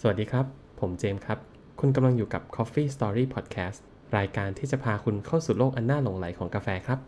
[0.00, 0.46] สวัสดีครับ
[0.80, 1.38] ผมเจมส์ครับ
[1.80, 3.78] คุณกำลังอยู่กับ Coffee Story Podcast
[4.16, 6.98] รายการที่จะพาคุณเข้าสู่โลกอันน่าหลงไหลของกาแฟครับ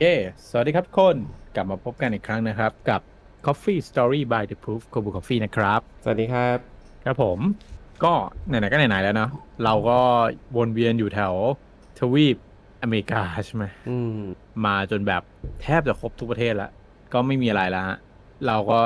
[0.00, 0.14] เย้
[0.48, 1.16] สวัสดีครับทุกคน
[1.54, 3.00] กลับมาพบกันอีกครั้งนะครับ กับ
[3.46, 6.58] Coffee Story by The Proof c o b u Coffee นะครับ สวัสดีครับ
[7.04, 7.38] ครับผม
[8.04, 8.12] ก็
[8.48, 9.30] ไหนๆก็ไหนๆแล้วเนาะ
[9.64, 9.98] เราก็
[10.56, 11.34] วนเวียนอยู่แถว
[12.00, 12.36] ทวีป
[12.82, 14.18] อเมริกาใช่ไหมอืม
[14.64, 15.22] มาจนแบบ
[15.62, 16.70] แทบจะครบทุกประเทศแล้ว
[17.12, 17.98] ก็ไม่มีอะไรแล้วฮะ
[18.46, 18.78] เราก็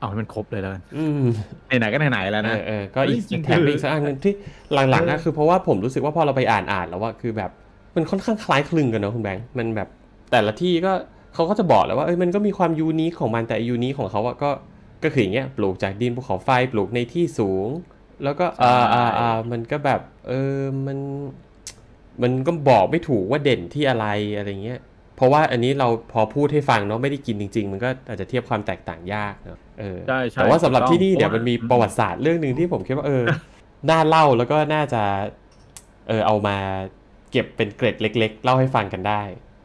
[0.00, 1.22] เอาให้มันครบเลยแล้วกันอืม
[1.66, 4.32] ไหนๆก็ไหนๆแล้วเอนะอเออก็อีกเฮ้ยจริงๆแถมไปอีกคือสักอันหนึงที่
[4.72, 7.50] หลังๆนะคือเพราะว่าผมรู้สึกว่าพอเราไปอ่านอ่านแล้วว่าคือแบบ
[7.96, 9.88] มันค่อนข้างคล้ายคลึงกันเนอะคุณแบงค์มันแบบ
[10.32, 10.92] แต่ละที่ก็
[11.34, 14.50] เขาก็จะบอกแล้วว่าเอ้ยมันก็มีความยูนิคของมันแต่ยูนิคของเขาอะก็
[15.02, 17.68] ก็คืออย่างเงี้ยปลูกจากดินภูเขาไฟปลูกในที่สูง
[18.24, 20.98] แล้วก็อ่าอ่าอ่ามันก็แบบเออมัน
[22.22, 24.80] มันก็บอกไม่ถูกว่าเด่นที่อะไรอะไรเงี้ย
[25.16, 33.24] เพราะว่าอันนี้เราพอพูดให้ฟังเนาะไม่ได้กินจริง ๆ มันก็อาจจะเทียบความแตกต่างยากเนาะเออใช่ใช่แต่ว่าสำหรับที่นี่เนี่ยถูกต้องมันมีประวัติศาสตร์เรื่องหนึ่งที่ผมคิดว่าเออ
[33.90, 35.02] น่าเล่าแล้วก็น่าจะ
[36.08, 36.56] เออเอามา
[37.30, 39.22] เก็บเป็นเกร็ดเล็ก ๆ เล่าให้ฟังกันได้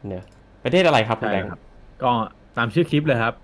[0.08, 0.24] เนอะ
[0.64, 1.60] ประเทศอะไรครับคุณใช่แบงค์ครับ
[2.02, 2.12] ก็
[2.56, 3.34] ตามชื่อคลิปเลยครับ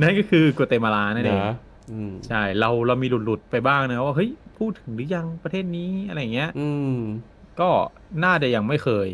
[0.00, 1.56] นั่นก็คือกัวเตมาลานั่นเนเองอะ
[1.92, 6.96] อืมใช่เราเรามีหลุดๆไปบ้างนะว่าเฮ้ยพูดถึงหรือยังประเทศนี้อะไรเงี้ย อืม
[7.60, 7.68] ก็
[8.24, 9.08] น่าจะยังไม่เคย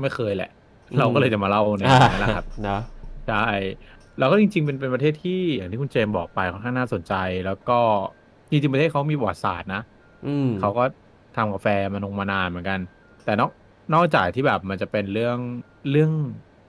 [0.00, 0.50] ไม่เคยแหละ
[0.90, 2.80] อืมเราก็เลยจะมาเล่าในอ่านี้แหละครับเนอะ
[3.28, 3.46] ใช่
[4.18, 7.14] แล้วก็จริง ๆ เป็นเป็นประเทศที่อย่างที่คุณเจมส์บอกไปค่อนข้างน่าสนใจ
[7.46, 7.78] แล้วก็
[8.50, 9.82] จริงๆประเทศเขามีประวัติศาสตร์นะ
[10.26, 10.84] อืมเขาก็
[11.36, 12.80] ทำกาแฟมานงมานานเหมือนกัน
[13.24, 13.50] แต่นอก
[13.94, 15.38] นอกจากที่แบบมันจะเป็นเรื่อง
[15.90, 16.12] เรื่อง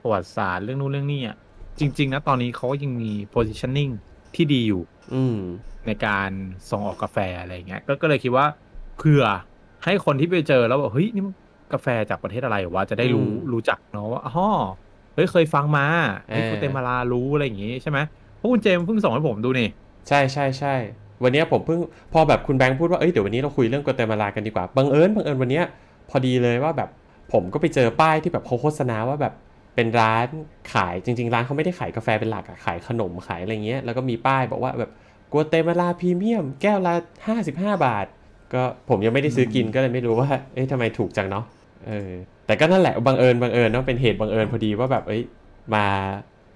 [0.02, 1.38] ประวัติศาสตร์เรื่องนู้นเรื่องนี้อะ
[1.80, 3.92] จริง ๆ นะตอนนี้เขาก็ยังมี positioning
[4.36, 4.84] ที่ดีอยู่
[5.14, 5.38] อืม
[5.88, 6.30] ในการ
[6.70, 8.46] ส่งออกกาแฟอะไรเงี้ยก็ก็เลยคิดว่า
[8.98, 9.24] เผื่อ
[9.84, 11.34] ให้คนที่ไปเจอแล้วบอกเฮ้ยนี่มัน
[11.74, 14.48] กาแฟจากประเทศอะไรวะจะได้รู้อืมรู้จักเนาะว่าอ๋อ
[15.16, 15.86] เฮ้ยเคยฟังมา
[16.30, 18.00] เฮ้ยเออคุณเตมาลารู้อะไรอย่างงี้ใช่ไหม
[18.38, 19.68] เพราะคุณเจมส์เพิ่งส่งให้ผมดูนี่
[20.08, 20.76] ใช่ใช่ใช่
[21.24, 21.80] วันเนี้ยผมเพิ่ง
[22.14, 25.66] พอแบบคุณแบงค์พูดว่าเอ้ยเดี๋ยววันนี้เราคุยเรื่องกัวเตมาลากันดีกว่าบังเอิญบังเอิญวันเนี้ย
[26.10, 26.90] พอดีเลยว่าแบบ
[27.34, 29.34] ผมก็ไปเจอป้ายที่แบบเขาโฆษณาว่าแบบ
[29.76, 30.28] เป็นร้าน
[30.74, 34.92] ขายจริง ๆ ร้านเขาไม่ได้ขายกาแฟเป็นหลักอะขายขนมขายอะไรเงี้ยแล้วก็มีป้ายบอกว่าแบบ
[35.32, 36.94] กัวเตมาลาพรีเมียม แก้วละ
[37.38, 38.06] 55 บาท
[38.54, 41.46] ก็ผมยังไม่ได้ซื้อกินก็เลยไม่รู้ว่า เอ้ยทำไมถูกจังเนาะ
[41.88, 42.12] เออ
[42.48, 45.22] แต่ก็นั่นแหละบังเอิญบังเอิญเนาะเป็นเหตุบังเอิญพอดีว่าแบบเอ้ย
[45.76, 45.86] มา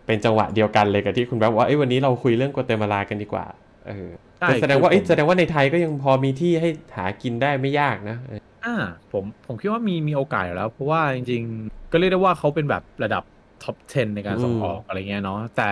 [0.06, 3.46] เป็นจังหวะเดียวกันเลยกับที่คุณแบงค์บอกว่าเอ้ยวันนี้เราคุยเรื่องกัวเตมาลากันดีกว่า
[3.88, 4.10] เออ
[4.40, 8.76] ใช่ก็แสดงว่าคือเอ้ยผมแสดงว่าในไทยก็ยังพอมีที่ให้หากินได้ไม่ยากนะเอออ่า
[9.12, 13.24] ผมผมคิดว่ามีมีโอกาสอยู่แล้ว เพราะว่าจริง ๆ ก็เรียกได้ว่าเขาเป็นแบบระดับ
[13.64, 15.72] ท็อป 10 ในการส่งออกอะไรเงี้ยเนาะแต่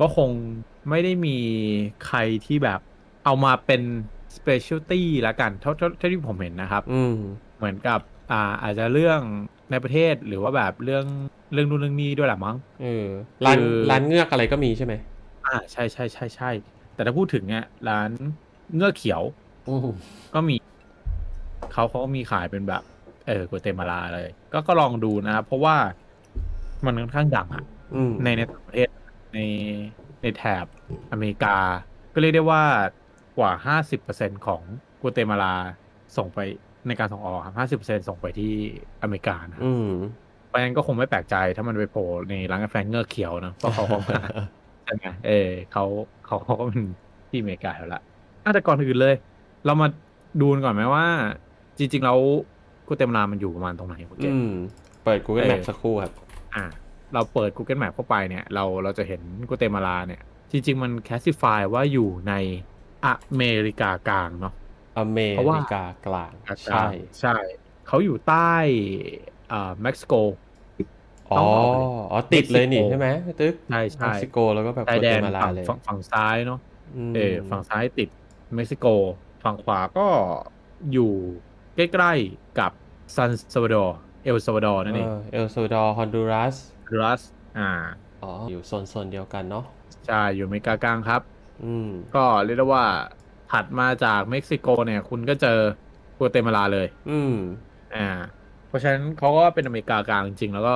[0.00, 0.30] ก็คง
[0.88, 1.36] ไม่ได้มี
[2.06, 2.80] ใครที่แบบ
[3.24, 3.82] เอามาเป็น
[4.36, 7.14] specialty ละกันเท่าเท่าเท่าที่ผมเห็นนะครับ อืม
[7.58, 8.00] เหมือนกับ
[8.30, 9.20] อ่า อาจจะเรื่อง
[9.70, 11.04] ในประเทศหรือว่าแบบเรื่อง
[11.52, 13.06] เรื่องนู่นเรื่องนี้ด้วยแหละมั้งเออ
[13.44, 14.94] ร้านคือร้านเงือกอะไรก็มีใช่ไหม
[15.46, 16.50] อ่าใช่ใช่ใช่ใช่
[16.94, 18.10] แต่ถ้าพูดถึงเนี่ยร้าน
[18.74, 19.22] เงือกเขียว
[19.68, 19.88] อืม
[20.34, 20.56] ก็มี
[21.72, 22.82] เขาเขาก็มีขายเป็นแบบ
[23.26, 25.76] เออกัวเตมาลาเลย ก็ก็ลองดูนะครับเพราะว่า
[26.84, 27.64] มันค่อนข้างดังอะ
[27.94, 28.88] อืมในในต่างประเทศ
[29.34, 29.38] ใน
[30.22, 30.66] ในแถบ
[31.12, 31.56] อเมริกา
[32.14, 32.62] ก็เรียกได้ว่า
[33.38, 34.62] กว่าห้าสิบเปอร์เซ็นของ
[35.00, 35.54] กัวเตมาลา
[36.16, 36.38] ส่งไป
[36.86, 38.52] ในการส่งออกครับห้าสิบเปอร์เซ็นส่งไปที่
[39.02, 39.90] อเมริกานะอืม
[40.48, 44.20] เพราะฉะนั้นก็คงไม่แปลกใจถ้ามันไปโผล่ในร้านกาแฟเงือกเขียวนะเพราะเขาก็มา
[44.84, 45.84] ใช่ไหมเออเขา
[46.26, 46.82] เขาเขาก็เป็น
[47.30, 48.02] ที่อเมริกาแล้วละ
[48.44, 49.14] อะแต่ก่อนอื่นเลย
[49.66, 49.88] เรามา
[50.40, 51.06] ดูกันก่อนไหมว่า
[51.78, 52.18] จริงๆแล้ว
[52.86, 54.52] กูเตมลามันอยู่ประมาณตรงไหนคุณเจอืม
[55.04, 56.12] เปิด Google เออ Map สักครู่ครับ
[56.54, 56.64] อะ
[57.14, 60.20] เราเปิด Google Map เข้าไปเนี่ย เราเราจะเห็นกูเตมาลาเนี่ย
[60.52, 62.34] จริง ๆ มัน classify ว่าอยู่ใน
[63.06, 64.54] อเมริกากลางเนาะ
[64.96, 66.32] อเมเพราะว่าริกากลาง
[66.66, 66.84] ใช่
[67.20, 67.36] ใช่
[67.86, 68.54] เขาอยู่ใต้
[69.52, 70.14] อ่าเม็กซิโก
[71.30, 71.76] อ๋ต้อองออกไป
[72.12, 73.08] อ๋อติดเลยนี่เม็กซิโกใช่ไหม
[73.40, 76.58] ตึ๊กใช่ใช่เม็กซิโกแล้วก็แบบชายกัวแดเตนมาลาฝั่งเลยฝั่งฝั่งซ้ายเนาะ
[77.10, 78.08] มเออฝั่งซ้ายติด
[78.54, 78.86] เม็กซิโก
[79.44, 80.06] ฝั่งขวาก็
[80.92, 81.12] อยู่
[81.76, 82.72] ใกล้ๆกับ
[83.16, 86.56] ซันซาวาดอร์เอลซาวาดอร์นั่นเองเออเอลซัลวาดอร์ฮอนดูรัส
[87.00, 87.22] รัส
[87.58, 87.70] อ่า
[88.22, 89.64] อ๋ออยู่โซนโซนเดียวกันเนาะ
[90.06, 91.22] ใช่อยู่อเมริกากลางครับ
[91.64, 92.84] อืม ก็เรียกได้ว่า
[93.52, 95.58] ถัดมาจากเม็กซิโกเนี่ย คุณก็เจอ
[96.18, 97.32] กัวเตมาลาเลย อืม
[97.94, 98.08] อ่า
[98.68, 100.74] เพราะฉะนั้นเขาก็เป็นอเมริกากลางจริงๆแล้วก็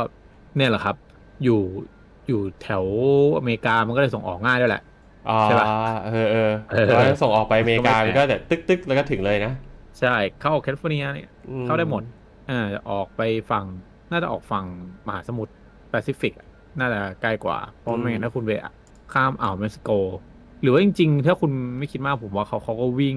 [0.56, 0.96] เนี่ยแหละครับ
[1.44, 1.60] อยู่
[2.28, 2.84] อยู่แถว
[3.38, 4.82] อเมริกามันก็เลยส่งออกง่ายด้วยแหละ
[5.28, 5.66] อ๋อใช่ปะ
[6.06, 9.52] เออเออเออแล้วส่งออกไปอเมริกาก็ไม่มันแปลกก็แต่ตึกตึกแล้วก็ถึงเลยนะ
[10.00, 12.02] ใช่ เข้าแคลิฟอร์เนียเนี่ยอืเข้าได้หมด
[12.50, 13.64] อ่าออกไปฝั่ง
[14.10, 14.64] น่าจะออกฝั่ง
[15.06, 15.52] มหาสมุทร
[15.90, 18.52] แปซิฟิกอะน่าจะใกล้กว่าเพราะไม่งั้นถ้าคุณไป
[19.12, 19.90] ข้ามอ่าวเม็กซิโก
[20.62, 23.16] หรือว่าจริง ๆ ถ้าคุณไม่คิดมากผมว่าเขาเขาก็วิ่ง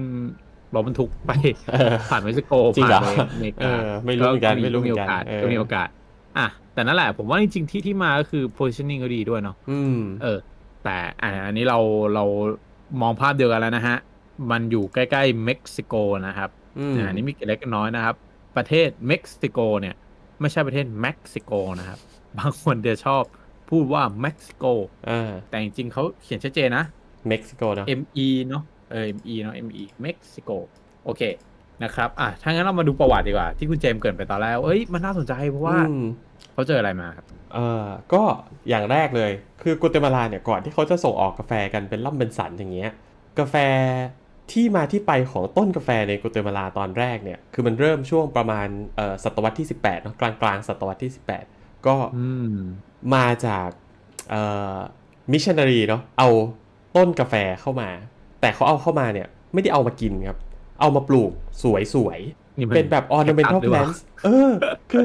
[0.74, 1.32] รถบรรทุกไป
[1.72, 5.88] เออผ่านเม็กซิโกจริงเหรอผ่านไปอเมริเอกาอไม่รู้เหมือนกันไม่รู้เหมือนกันโอกาสเออก็มีโอกาส
[6.38, 10.38] อะแต่นั่นแหละผมว่าจริงๆที่ที่มาก็คือ positioning ก็ดีด้วยเนาะอืมเออ
[10.84, 11.78] แต่อะอันนี้เรา
[12.14, 12.24] เรา
[13.00, 13.96] มองภาพเดียวกันแล้วนะฮะ
[14.50, 15.94] มันอยู่ใกล้ๆเม็กซิโก
[16.26, 18.14] นะครับอืมอ่านี่มีเกร็ดเล็กน้อยนะครับ
[18.56, 19.94] ประเทศเม็กซิโกเนี่ย
[20.40, 21.98] ไม่ใช่ประเทศเม็กซิโกนะครับ
[22.38, 23.22] บางคนจะชอบ
[23.70, 24.64] พูดว่าเม็กซิโก
[25.10, 26.84] อ่าแต่จริงๆเขาเขียนชัดเจนนะ
[27.28, 28.62] เม็กซิโกเนอะ ME เนาะ
[28.92, 30.50] เออ ME เนาะ ME เม็กซิโก
[31.04, 31.22] โอเค
[31.82, 36.02] นะครับอะถ้างั้นเรามาดูประวัติดีกว่า ที่คุณเจมส์เกรินไปตอนแรกเอ้ยมันน่าสนใจเพราะว่าอืม
[36.52, 38.22] เขาเจออะไรมาครับเอ่อก็
[38.68, 39.32] อย่างแรกเลย
[39.62, 42.90] คือกัวเตมาลาเนี่ยก่อนที่เขาจะส่งออกกาแฟกันเป็นล่ำเป็นสันอย่างเงี้ย
[43.38, 43.56] กาแฟ
[44.52, 51.12] ที่มาที่ไปของต้นกาแฟในกัวเตมาลาตอนแรกเนี่ยคือมันเริ่มช่วงประมาณเอ่อศตวรรษที่ 18เนาะกลางกลางๆศตวรรษที่
[51.48, 52.54] 18 ก็อืม
[53.14, 53.68] มาจาก
[54.30, 54.42] เอ่
[54.76, 54.78] อ
[55.32, 56.28] มิชชันนารีเนาะเอา
[56.96, 57.88] ต้นกาแฟเข้ามา
[58.40, 60.38] แต่เขาเอาเข้ามาเนี่ย ไม่ได้เอามากินครับ
[60.80, 61.32] เอามาปลูก
[61.94, 64.50] สวยๆนี่มัเป็นแบบ ornamental ตัดหรือเปล่า plants เออ
[64.90, 65.04] คือ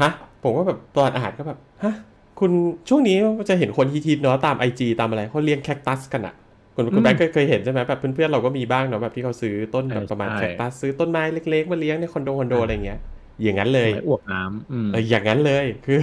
[0.00, 0.10] ฮะ
[0.42, 1.94] ผมว่าแบบตอนอ่านก็แบบ ฮะ
[2.40, 2.50] คุณ
[2.88, 3.16] ช่วงนี้
[3.48, 6.34] จะเห็นคนฮิตๆเนาะตาม IG ตามอะไรเขาเลี้ยงแคคตัสกันอะ
[6.74, 13.00] คุณคุณแบงค์เคยเคยเห็นใช่ไหมแบบเพื่อนๆเราก็มีบ้างเนาะแบบที่เขาซื้อต้นแบบประมาณแคคตัสซื้อต้นไม้เล็กๆมาเลี้ยงในคอนโดคอนโดอะไรเงี้ย
[13.42, 16.00] อย่างนั้นเลยไม้อวบน้ำอืมเอออย่างนั้นเลยคือ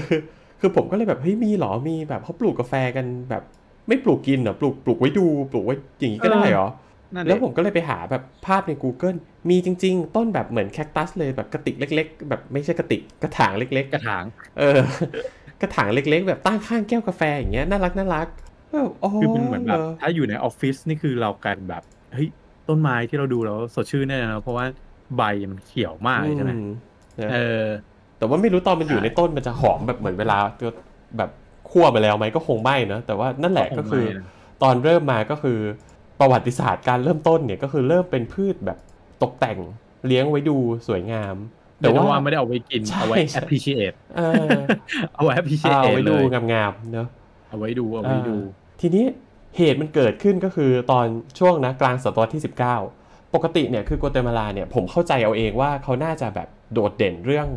[0.59, 3.43] คือผมก็เลยแบบเฮ้ยมีเหรอมีแบบเขาปลูกกาแฟกันแบบ
[3.91, 6.67] ไม่ปลูกกินเหรอปลูกปลูกไว้ดูปลูกไว้อย่างนี้ก็ได้เหรอ
[7.13, 9.17] นั่นแล้วผมก็เลยไปหาแบบภาพใน Google
[9.49, 14.79] มีจริง ๆ ต้นแบบเหมือนแคคตัสเลยแบบกระติกเล็ก ๆ แบบไม่ใช่กระติกกระถางเล็กกระถางๆเออ
[15.61, 18.27] กระถางเล็ก ๆ แบบตั้งข้างแก้วกาแฟอย่างเงี้ยน่ารักน่ารัก
[18.71, 21.83] แบบอ๋อคือเป็นเหมือนแบบรถ้าอยู่ในออฟฟิศนี่คือเรากันแบบ
[22.13, 22.29] เฮ้ย
[22.69, 24.65] ต้นไม้ที่เราดูแล้วสดชื่นแน่นะเพราะว่า
[25.17, 27.65] ใบมันเขียวมากเลยใช่ไหมอืนะเออ
[28.17, 30.37] แต่ว่าไม่รู้ตอนมันอยู่ใช่ในต้นมันจะหอมแบบเหมือนเวลา
[31.17, 31.29] แบบ
[31.71, 34.25] คั่วไปแล้วไหมก็คงไม่เนอะแต่ว่านั่นแหละก็คือไม่นะ
[34.63, 35.59] ตอนเริ่มมาก็คือ
[36.19, 38.77] ประวัติศาสตร์การเริ่มต้นเนี่ยก็คือเริ่มเป็นพืชแบบ
[39.23, 39.57] ตกแต่ง
[40.07, 40.57] เลี้ยงไว้ดู
[40.87, 41.35] สวยงาม
[41.79, 44.49] แต่แต่ว่าว่าไม่ได้เอาไว้กินใช่เอาไว้ใช่ appreciate เออ
[45.13, 47.07] เอาไว้ appreciate เอาไว้ดูเลยงามๆเนอะ
[47.49, 49.05] เอาไว้ดูเอาไว้ดูเออทีนี้
[49.57, 51.05] เหตุมันเกิดขึ้นก็คือตอน
[51.39, 52.41] ช่วงนะกลางศตวรรษที่
[52.87, 57.47] 19 ปกติเนี่ยคือกัวเตมาลาเนี่ยผมเข้าใจเอาเองว่าเขาน่าจะแบบโดดเด่นเรื่อง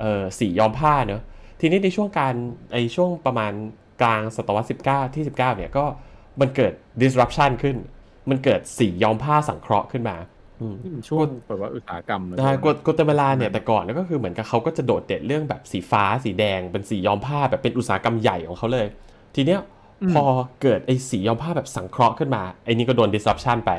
[0.00, 1.22] เออสีย้อมผ้าเนอะ
[1.66, 2.34] ทีนี้ในช่วงการ
[2.72, 3.52] ไอช่วงประมาณ
[4.00, 5.84] กลางศตวรรษ19 ที่ 19 เนี่ยก็
[6.40, 6.72] มันเกิด
[7.02, 7.76] disruption ขึ้น
[8.30, 10.16] มันเกิดสีย้อมผ้าสังเคราะห์ขึ้นมา
[10.60, 18.86] อืมนี่มันช่วงแบบว่าอุตสาหกรรมเลยนะกัวกัวเตมาลาเนี่ยแต่ก่อนเนี่ยก็คือเหมือนกับเขาก็จะโดดเด่นเรื่องแบบสีฟ้าสีแดงเป็นสีย้อมผ้าแบบเป็นอุตสาหกรรมใหญ่ของเขาเลย
[19.34, 19.60] ทีเนี้ย
[20.12, 20.24] พอ
[20.62, 23.72] เกิดไอ้สีย้อมผ้าแบบสังเคราะห์ขึ้นมาไอ้นี่ก็โดน disruption ไป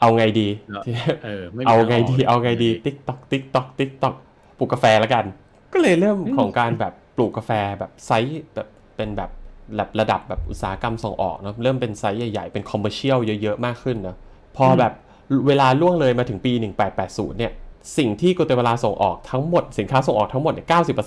[0.00, 0.48] เอาไงดี
[0.84, 4.14] ทีเนี้ยเออไม่มีเอาไงดีทกเอาไงดีติ๊กตอกติ๊กตอกติ๊กตอก
[4.58, 5.24] ปลูกกาแฟแล้วกัน
[5.72, 9.30] ก็เลยเริ่มของการแบบ ปลูกกาแฟแบบไซส์แบบเป็นแบบ
[9.76, 14.16] แบบระดับแบบอุตสาหกรรมส่งออกเนอะเริ่มเป็นไซส์ใหญ่ๆ เป็น commercial เยอะๆ มากขึ้นเนอะ
[14.56, 14.92] พอแบบ
[15.46, 16.52] เวลาล่วงเลยมาถึงปี
[16.96, 17.52] 1880 เนี่ย
[17.98, 20.66] สิ่งที่กัวเตมาลาส่งออกทั้งหมดสินค้าส่งออกทั้งหมดเนี่ย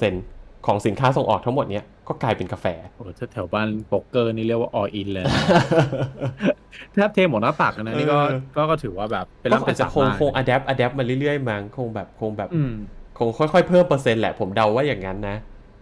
[0.09, 2.65] 90%ของสินค้าส่งออกทั้งหมดเนี่ยก็กลายเป็นกาแฟ
[2.97, 5.39] โอ้ถ้าแถวบ้านโป๊กเกอร์นี่เรียกว่า all in เลยนะ
[6.93, 12.73] แทบเทหมดหน้าตักนะนี่ก็เออก็ก็ถือว่าแบบเป็นก็ร่ำเป็อานจจะสัตว์คงมากคงอะแดปอะแดปมาเรื่อยๆมั้งคงแบบคงแบบอืม
[13.17, 15.35] คงค่อยๆเพิ่มเปอร์เซ็นต์แหละผมเดาว่าอย่างนั้นนะ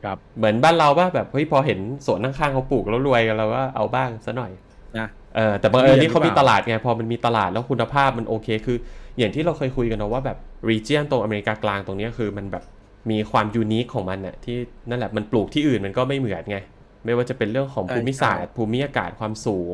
[0.03, 4.51] ครับเหมือนบ้านเราว่าแบบเฮ้ยพอเห็นสวนข้างๆเขาปลูกแล้วรวยกันเราก็เอาบ้างซะหน่อย
[4.99, 8.77] นะเออแต่บังเอิญเรียนนี่เขาหรือมีเปล่าตลาดไงพอมันมีตลาดแล้วคุณภาพมันโอเค คือ
[9.17, 10.37] อย่างที่เราเคยคุยกันนะว่าแบบ
[10.69, 12.63] region ตรงอเมริกากลางตรงเนี้ยคือมันแบบ
[13.11, 14.57] มีความยูนิคของมันน่ะที่
[14.89, 16.57] นั่นแหละมันปลูกที่อื่นมันก็ไม่เหมือนไง
[17.05, 19.73] ไม่ว่าจะเป็นเรื่องของภูมิศาสตร์ ภูมิอากาศความสูง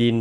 [0.00, 0.16] ดิน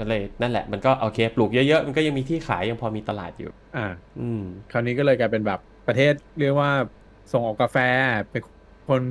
[0.00, 3.86] อะไรนั่นแหละมันก็โอเค ปลูกเยอะๆ มันก็ยังมีที่ขายยังพอมีตลาดอยู่ อ่า
[4.20, 4.42] อืม
[4.72, 6.70] คราวนี้ก็เลยกลายเป็นแบบประเทศเรียกว่า
[7.32, 7.76] ส่งออกกาแฟ
[8.30, 8.42] เป็น
[8.88, 9.02] คน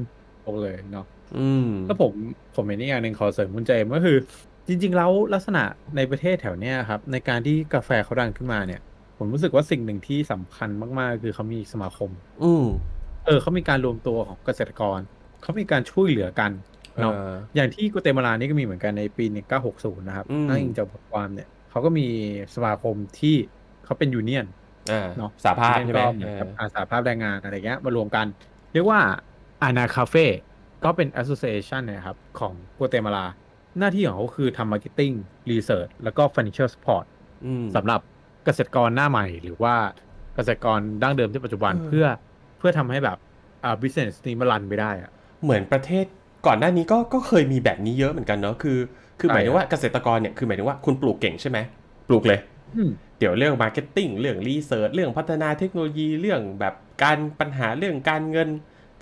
[0.42, 1.06] โอกเลยเนาะ
[1.38, 2.14] อืมแล้วผม
[2.56, 4.18] ผมเห็นอีกอย่างหนึ่งขอเสริมคุณเจมส์ก็คือ
[4.68, 5.64] จริง ๆ แล้วลักษณะ
[5.96, 8.82] ในประเทศแถวเนี้ยครับ ในการที่กาแฟเขาดังขึ้นมาเนี่ย
[9.18, 12.10] ผมรู้สึกว่าสิ่งหนึ่งที่สำคัญมากๆ คือเขามีสมาคม
[12.44, 12.66] อืม
[13.26, 15.00] เออเขามีการรวมตัวของเกษตรกร
[15.42, 16.52] เขามีการช่วยเหลือกัน
[16.96, 17.18] เอเนาะอ
[17.56, 19.26] อย่างที่กัวเตมาลานี่ก็มีเหมือนกันในปี
[19.66, 22.08] 1960 นะครับอืมอ้างอิงจากบทความเนี่ยเขาก็มี
[22.56, 23.36] สมาคมที่
[23.86, 24.46] เขาเป็นยูเนียน
[24.92, 28.26] อ่าเนาะสาภาพใช่ไหมก็เหมือนกับเอออาสาภาพแรงงานอะไรเงี้ยมารวมกัน
[28.74, 29.00] เรียกว่า
[29.64, 30.26] อานาคาเฟ่
[30.84, 33.26] ก็เป็น association นะครับ ของกัวเตมาลา
[33.80, 35.14] หน้าที่ของเขาคือทำ marketing
[35.50, 37.06] research แล้วก็ financial support
[37.46, 38.02] อืมสำหรับ
[38.46, 39.76] เกษตรกรหน้าใหม่ หรือว่า
[40.36, 42.06] เกษตรกรดั้งเดิมที่ปัจจุบันเออเพื่อ
[42.58, 43.18] เพื่อทำให้แบบ
[43.64, 45.12] อ่า business นี้มัน run ไปได้อะ
[45.44, 46.06] เหมือนประเทศ
[46.48, 48.78] ก่อนหน้านี้ก็ก็เคยมีแบบนี้เยอะเหมือนกันเนาะคือ
[49.20, 51.58] คือใช่หมายถึงว่าเกษตรกรเนี่ยคือหมายถึงว่าคุณปลูกเก่งใช่ไหม
[52.08, 52.40] ปลูกเลย
[52.76, 52.90] อืม
[53.20, 58.50] เดี๋ยวเรื่อง marketing เรื่อง research เรื่องพัฒนาเทคโนโลยีเรื่องแบบการปัญหาเรื่องการเงิน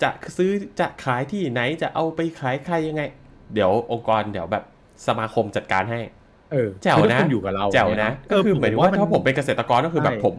[0.02, 3.02] จะซื้อจะขายที่ไหนจะเอาไปขายใครยังไง
[3.54, 4.64] เดี๋ยวองค์กรเดี๋ยวแบบ
[5.06, 6.00] สมาคมจัดการให้
[6.52, 10.34] เออแจ๋วคือนะถ้าคุณอยู่กับเราแจ๋วนะ ก็คือหมายถึงว่าถ้าผมเป็นเป็นเกษตรกรก็คือแบบใช่ผม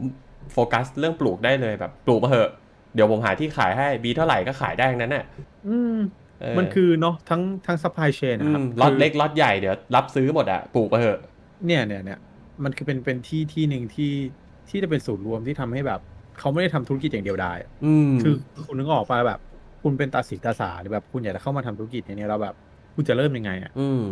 [0.53, 2.49] โฟกัสเรื่องปลูกได้เลยแบบปลูกมาเหอะ
[2.95, 5.25] เดี๋ยวผมหาที่ขายให้บีเท่าไหร่ก็ขายได้ทั้งนั้นน่ะ
[5.67, 5.95] อืม
[6.41, 11.19] เออมันคือเนาะทั้งทั้ง supply chain อืนะครับมล็อตคือเล็กล็อตใหญ่เดี๋ยวรับซื้อหมดอะปลูกไปเถอะ
[11.65, 12.19] เนี่ยเนี่ยเนี่ย
[12.63, 14.13] มันคือเป็นเป็นที่ที่หนึ่งที่
[14.69, 15.99] ที่จะเป็นศูนย์รวมที่ทำให้แบบ
[16.39, 17.53] เขาไม่ได้ทำธุรกิจอย่างเดียวได้
[17.85, 18.33] อืมคือ
[18.65, 19.39] คุณนึกออกไปแบบ
[19.83, 22.55] คุณเป็นตาสีตาสาหรือแบบคุณอยากจะเข้ามาทำธุรกิจอย่างเนี้ยแล้วแบบ
[22.95, 24.03] คุณจะเริ่มยังไงอะอืม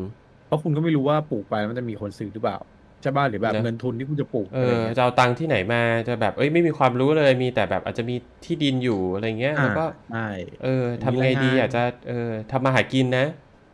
[0.47, 2.57] เพราะคุณก็ไม่รู้ว่าปลูกไปแล้วมันจะมีคนซื้อหรือเปล่า
[3.01, 10.27] ใช่ป่ะหรือแบบนะเงินทุนที่คุณจะปลูกเออะไรอเงี้ยจะเอาตังค์ที่ไหนมาจะแบบเอ้ยไม่มีความรู้เลยมีแต่แบบอาจจะมีที่ดินอยู่อะไรเงี้ยอ่าแล้วก็ใช่
[10.63, 13.25] เออมีทำไงดีรายงานอยากจะเออทำมาหากินนะ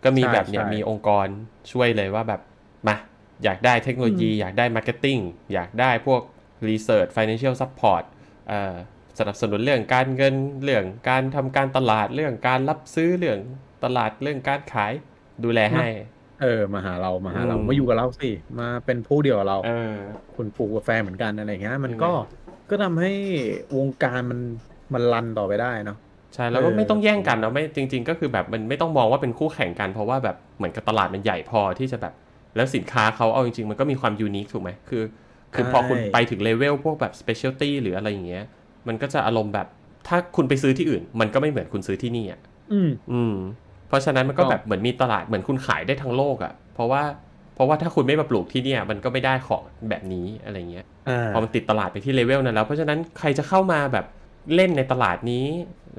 [0.03, 1.27] ก็มีใช่แบบเนี่ยใช่มีองค์กร
[1.71, 2.41] ช่วยเลยว่าแบบ
[2.87, 2.95] มา
[3.43, 5.17] อยากได้เทคโนโลยี อยากได้ marketing
[5.53, 6.21] อยากได้พวก
[6.67, 8.03] research financial support
[8.47, 8.75] เอ่อ
[9.19, 13.39] สนับสนุนเรื่องการเงินเรื่องการทำการตลาดเรื่องการรับซื้อเรื่อง
[13.83, 14.93] ตลาดเรื่องการขาย
[15.43, 15.87] ดูแลให้
[16.41, 19.95] เออมาหาเรามาหาเราอืมมาอยู่กับเราสิมาเป็นพวกเดียวกับเราเออ
[20.35, 22.11] คุณปลูกกาแฟเหมือนกันอะไรเงี้ยมันใช่ไหมก็
[22.69, 23.11] ก็ทำให้
[23.77, 24.39] วงการมัน
[24.93, 25.97] มัน run ต่อไปได้เนาะ
[26.33, 32.13] ใช่แล้วก็เออไม่ต้องแย่งกันเนาะไม่จริง ๆ ก็คือแบบมันไม่ต้องมองว่าเป็นคู่แข่งกันเพราะว่าแบบเหมือนกับตลาดมันใหญ่พอที่จะแบบ
[32.55, 35.03] แล้วสินค้าเขาเอาจริง ๆ มันก็มีความยูนิคถูกไหมคือ
[35.53, 38.45] คือพอคุณไปถึงเลเวลพวกแบบ specialty หรืออะไรอย่างเงี้ย
[38.87, 39.67] มันก็จะอารมณ์แบบ
[40.07, 42.39] ถ้าคุณไปซื้อที่อื่น มันก็ไม่เหมือนคุณซื้อที่นี่อะ
[42.73, 43.35] อืมอืม
[43.87, 47.03] เพราะฉะนั้นมันก็ก็แบบเหมือนมีตลาดเหมือนคุณขายได้ทั้งโลกอะ เพราะว่า
[47.55, 54.05] เพราะว่าถ้าคุณไม่มาปลูกที่เนี่ย มันก็ไม่ได้ของแบบนี้อะไรเงี้ยอ่าพอมันติดตลาดไปที่เลเวลนั้นแล้ว เพราะฉะนั้นใครจะเข้ามาแบบ
[54.55, 55.45] เล่นในตลาดนี้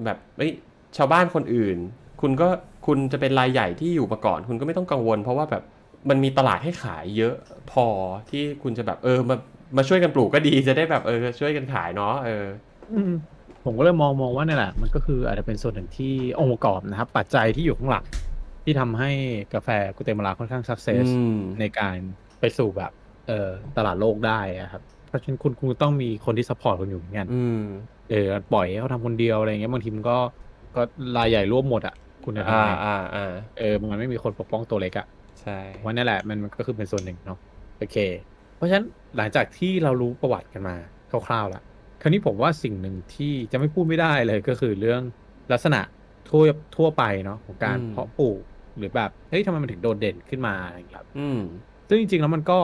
[0.07, 0.53] แบบเอ้ย
[0.97, 1.77] ชาวบ้านคนอื่น
[2.21, 2.49] คุณก็
[2.87, 5.63] คุณจะเป็นรายใหญ่ที่อยู่มาก่อน คุณก็ไม่ต้องกังวล เพราะว่าแบบ
[6.09, 7.35] มันมีตลาดให้ขายเยอะ
[7.73, 7.87] พอ
[8.31, 9.37] ที่คุณจะแบบเออมา
[9.77, 12.45] มาช่วยกันปลูกก็ดีจะได้แบบเออช่วยกันขายเนาะเออ
[12.91, 13.13] อืม
[13.65, 18.05] ผมก็เลยมองมองว่าเนี่ยแหละ มันก็คืออาจจะเป็นส่วนหนึ่งที่องค์ประกอบนะครับ ปัจจัยที่อยู่ข้างหลัง
[18.65, 19.11] ที่ทำให้
[19.55, 21.97] กาแฟกัวเตมาลาค่อนข้าง success อืม ในการ
[22.41, 22.93] ไปสู่แบบ
[23.27, 27.63] เอ่อตลาดโลกได้อะครับ เพราะฉะนั้นคุณคุณต้องมีคนที่ support คุณอยู่เหมือนกัน อืม
[28.11, 30.19] เออปล่อยให้เขาทำคนเดียวอะไรเงี้ยบางทีมันก็
[30.77, 30.83] ก็
[31.17, 35.07] รายใหญ่ร่วมหมดอะ คุณจะทำอ่าไงอ่าอ่าเออมันไม่มีคนปกป้องตัวเล็กอะ
[35.41, 37.39] ใช่ว่านั่นแหละมันมันก็คือเป็นส่วนหนึ่งเนาะ
[37.79, 37.97] โอเค
[38.57, 40.75] เพราะฉะนั้นหลังจากที่เรารู้ประวัติกันมา
[41.27, 41.63] คร่าวๆแล้ว
[42.03, 45.03] คราวนี้ผมว่าสิ่งหนึ่งที่จะไม่พูดไม่ได้เลยก็คือเรื่อง
[45.53, 45.81] ลักษณะ
[46.29, 46.43] ทั่ว
[46.77, 48.41] ทั่วไปเนาะของการเพาะปลูก
[48.77, 51.41] หรือแบบเฮ้ยทำไมมันถึงโดดเด่นขึ้นมาอะไรอย่างเงี้ยครับอืม
[51.89, 52.59] ซึ่งจริงๆแล้วมันก็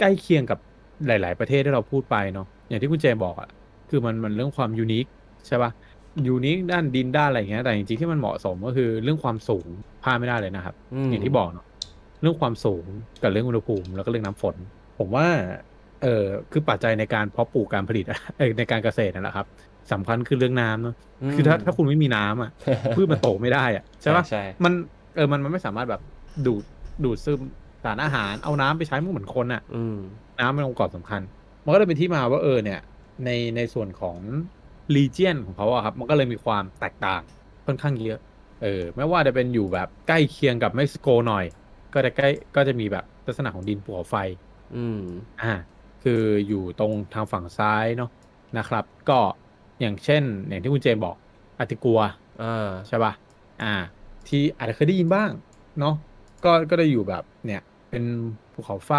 [0.00, 0.58] ใกล้เคียงกับ
[1.06, 3.48] หลาย ๆ ประเทศที่เราพูดไปเนาะอย่างที่คุณเจมบอกอะ
[3.90, 5.06] คือมันมันเรื่องความยูนิค
[5.46, 5.70] ใช่ปะ
[6.28, 9.66] ยูนิคด้านดินด้านอะไรอย่างเงี้ยแต่จริงๆที่มันเหมาะสมก็คือเรื่องความสูง
[10.02, 11.66] พลาดไม่ได้เลยนะครับอืมอย่างที่บอกเนาะ
[12.20, 12.84] เรื่องความสูง
[13.22, 14.56] กับเรื่องอุณหภูมิแล้วก็เรื่องน้ำฝน
[14.98, 15.26] ผมว่า
[16.02, 18.04] เออคือปัจจัยในการเพาะปลูกการผลิต
[18.38, 19.46] เออในการเกษตรนั่นแหละครับ
[19.92, 20.94] สำคัญคือเรื่องน้ำเนาะ
[21.34, 22.50] คือถ้าถ้าคุณไม่มีน้ำอะ
[22.96, 24.72] พืชมันโตไม่ได้อะใช่ปะใช่มัน
[25.16, 26.00] เออมันมันไม่สามารถแบบ
[26.46, 26.64] ดูด
[27.04, 27.40] ดูดซึม
[27.84, 29.98] สารอาหารเอาน้ำไปใช้เหมือนคนอะอืม
[30.40, 31.20] น้ำเป็นองค์ประกอบสำคัญ
[31.64, 32.80] มันก็เลยเป็นที่มาว่าเออเนี่ย
[33.24, 34.18] ในในส่วนของ
[34.96, 37.22] region ของเขาอะครับ มันก็เลยมีความแตกต่าง
[37.66, 38.18] ค่อนข้างเยอะ
[38.62, 41.44] เออไม่ว่าจะเป็นอยู่แบบใกล้เคียงกับเม็กซิโกหน่อย
[41.94, 44.14] ก็จะใกล้ก็จะมีแบบลักษณะของดินภูเขาไฟ
[44.76, 45.00] อืม
[45.42, 45.52] อ่า
[46.02, 48.10] คืออยู่ตรงทางฝั่งซ้ายเนาะ
[48.58, 49.18] นะครับ ก็
[49.80, 51.16] อย่างเช่น อย่างที่คุณเจมบอก
[51.58, 52.00] แอนติกัว
[52.42, 53.12] อ่าใช่ป่ะ
[53.62, 53.74] อ่า
[54.28, 55.30] ที่อาจจะเคยได้ยินบ้าง
[55.80, 55.94] เนาะ
[56.44, 58.04] ก็ก็ได้อยู่แบบเนี่ยเป็น
[58.52, 58.92] ภูเขาไฟ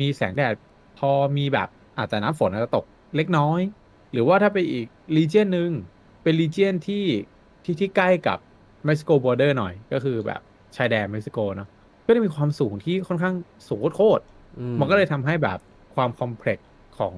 [0.00, 0.54] มีแสงแดด
[0.98, 2.84] พอมีแบบอาจจะน้ำฝนอาจจะตก
[3.16, 3.60] เล็กน้อย
[4.12, 4.86] หรือว่าถ้าไปอีก
[5.16, 5.70] region หนึ่ง
[6.22, 7.04] เป็น region ที่
[7.64, 8.38] ที่ที่ใกล้กับ
[8.84, 10.40] เม็กซิโก border หน่อย ก็คือแบบ
[10.76, 11.68] ชายแดนเม็กซิโกเนาะ
[12.06, 13.34] ก็จะมีความสูงที่ค่อนข้าง
[13.68, 14.22] สูงโคตร
[14.58, 15.58] อืๆมันก็เลยทำให้แบบ
[15.98, 17.14] ความ complex ของ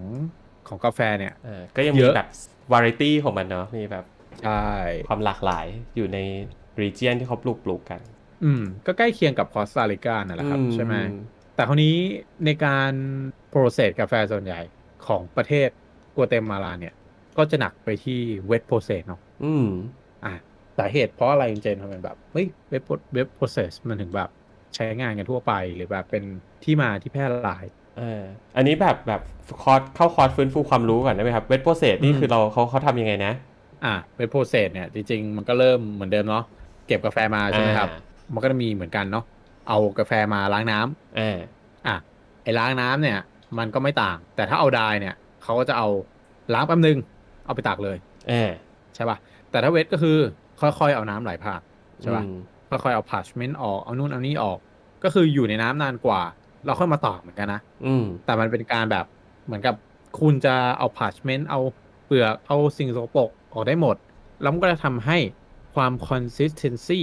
[0.69, 2.29] ของกาแฟเนี่ยเออก็ยังเยมีอะแบบ
[2.73, 4.05] วาไรตี้ของมันเนาะมีแบบ
[4.43, 4.65] ใช่
[5.09, 6.19] ความหลากหลายอยู่ใน
[6.81, 8.01] region ที่เขาปลูกปลูกกัน
[8.45, 11.03] อืม ก็ใกล้เคียงกับคอสตาริกานั่นแหละครับอืใช่ไหมอื
[11.55, 11.97] แต่คราวนี้
[12.45, 12.93] ในการ
[13.51, 14.61] process กาแฟส่วนใหญ่
[15.07, 15.69] ของประเทศ
[16.17, 16.95] กัวเตมาลาเนี่ย
[17.39, 19.67] ก็จะหนักไปที่ wet process เนาะอืม
[20.25, 20.35] อะ
[20.79, 22.83] สาเหตุเพราะอะไรคุณเจนทำไมแบบเฮ้ย wet
[23.13, 24.31] wet process มันถึงแบบ
[24.75, 26.25] ใช้งานกันทั่วไปหรือแบบเป็น
[26.65, 27.65] ที่มาที่แพร่หลาย
[27.99, 28.23] เออ
[28.57, 29.21] อันนี้แบบแบบ
[29.63, 33.33] คอร์สเข้าคอร์สฟื้นฟูความรู้ก่อนได้ไหมครับ wet process นี่อืมคือเราเขาเขาทำยังไงนะ
[33.85, 36.45] อะ wet process เนี่ยจริงๆ มันก็เริ่มเหมือนเดิมเนาะ
[36.87, 38.01] เก็บกาแฟมาใช่ไหมครับอ่า
[38.35, 39.25] มันก็จะมีเหมือนกันเนาะ
[39.69, 41.39] เอากาแฟมาล้างน้ำอ่า
[41.87, 41.97] อะ
[42.43, 43.19] ไอ้ล้างน้ำเนี่ย
[43.59, 45.89] มันก็ไม่ต่าง แต่ถ้าเอา dry เนี่ยเขาก็จะเอา
[46.55, 46.99] ล้างแป๊บนึง
[47.47, 47.97] เอาไปตากเลย
[48.31, 48.51] อ่า
[48.95, 49.17] ใช่ป่ะ
[49.51, 50.17] แต่ถ้า wet ก็คือ
[50.61, 51.61] ค่อยๆเอาน้ำไหลผ่าน
[52.03, 52.37] ใช่ป่ะอืม
[52.71, 54.59] ค่อยๆเอาพาชเมนต์ออกเอานู่นเอานี่ออก
[55.05, 56.21] ก็คืออยู่ในน้ำนานกว่า
[56.67, 59.07] เราค่อยมาตากเหมือนกันนะอืมแต่มันเป็นการแบบ
[59.47, 59.75] เหมือนกับ
[60.21, 61.61] คุณจะเอาพาชเมนต์เอา
[62.07, 63.97] เปลือกเอาสิ่งสกปรกออกได้หมด
[64.43, 65.19] แล้วมันก็จะทำให้
[65.75, 67.01] ความ consistency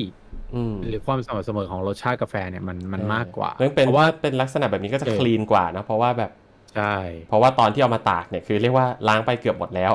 [0.55, 6.31] อืมหรือความสม่ำเสมอของรสชาติกาแฟเนี่ยมันมันมากกว่าเรื่องเป็นเพราะว่าว่าเป็นลักษณะแบบนี้ก็จะเออคลีนกว่านะเพราะว่าแบบ
[6.75, 6.95] ใช่
[7.27, 9.93] เพราะว่าตอนที่เอามาตากเนี่ยคือเรียกว่าล้างไปเกือบหมดแล้ว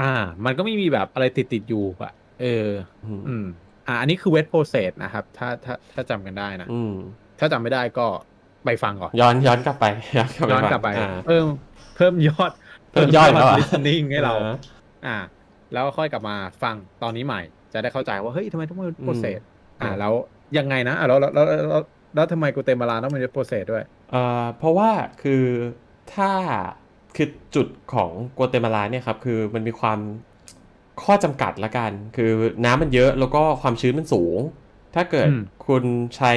[0.00, 0.12] อ่า
[0.44, 2.68] มันก็ไม่มีแบบอะไรติดติดๆอยู่อะเออ
[3.04, 3.46] อืมอืม
[3.86, 6.94] อ่าอันนี้คือเวทโปรเซสนะครับ ถ้าถ้าถ้าจำกันได้นะอืม
[7.38, 8.06] ถ้าจำไม่ได้ก็
[8.64, 9.84] ไปฟังก่อน ย้อนย้อนกลับไป
[10.16, 11.44] ย้อนกลับไปย้อนกลับไปอ่าเพิ่ม
[11.96, 12.50] เพิ่มยอด
[12.92, 14.56] เพิ่มยอดแล้วเหรอ listening ให้เราอ่า
[15.06, 15.16] อ่า
[15.72, 17.40] แล้วค่อยกลับมาฟังตอนนี้ใหม่
[17.72, 19.40] จะได้เข้าใจว่าเฮ้ยทำไมต้องเป็นโปรเซส
[19.80, 20.12] อ่าอืมแล้ว
[20.58, 21.82] ยังไงนะอ่าแล้วแล้วแล้วแล้ว
[22.14, 24.90] แล้วทำไมกูเตมาลาต้องเป็นโปรเซสด้วยเอ่อเพราะว่า
[25.22, 25.44] คือ
[26.14, 26.30] ถ้า
[27.16, 29.98] คือจุดของกัวเตมาลาเนี่ยครับคือมันมีความ
[31.02, 32.30] ข้อจำกัดละกัน คือ
[32.64, 34.38] น้ำมันเยอะแล้วก็ความชื้นมันสูง
[34.94, 35.84] ถ้าเกิดอืมคุณ
[36.16, 36.32] ใช้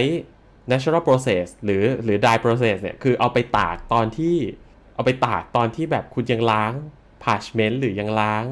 [0.72, 4.36] natural process หรือหรือ dry process เนี่ยคือเอาไปตากตอนที่
[4.96, 6.74] เอาไปตากตอนที่แบบคุณยังล้าง
[7.24, 8.46] parchment หรือยังล้าง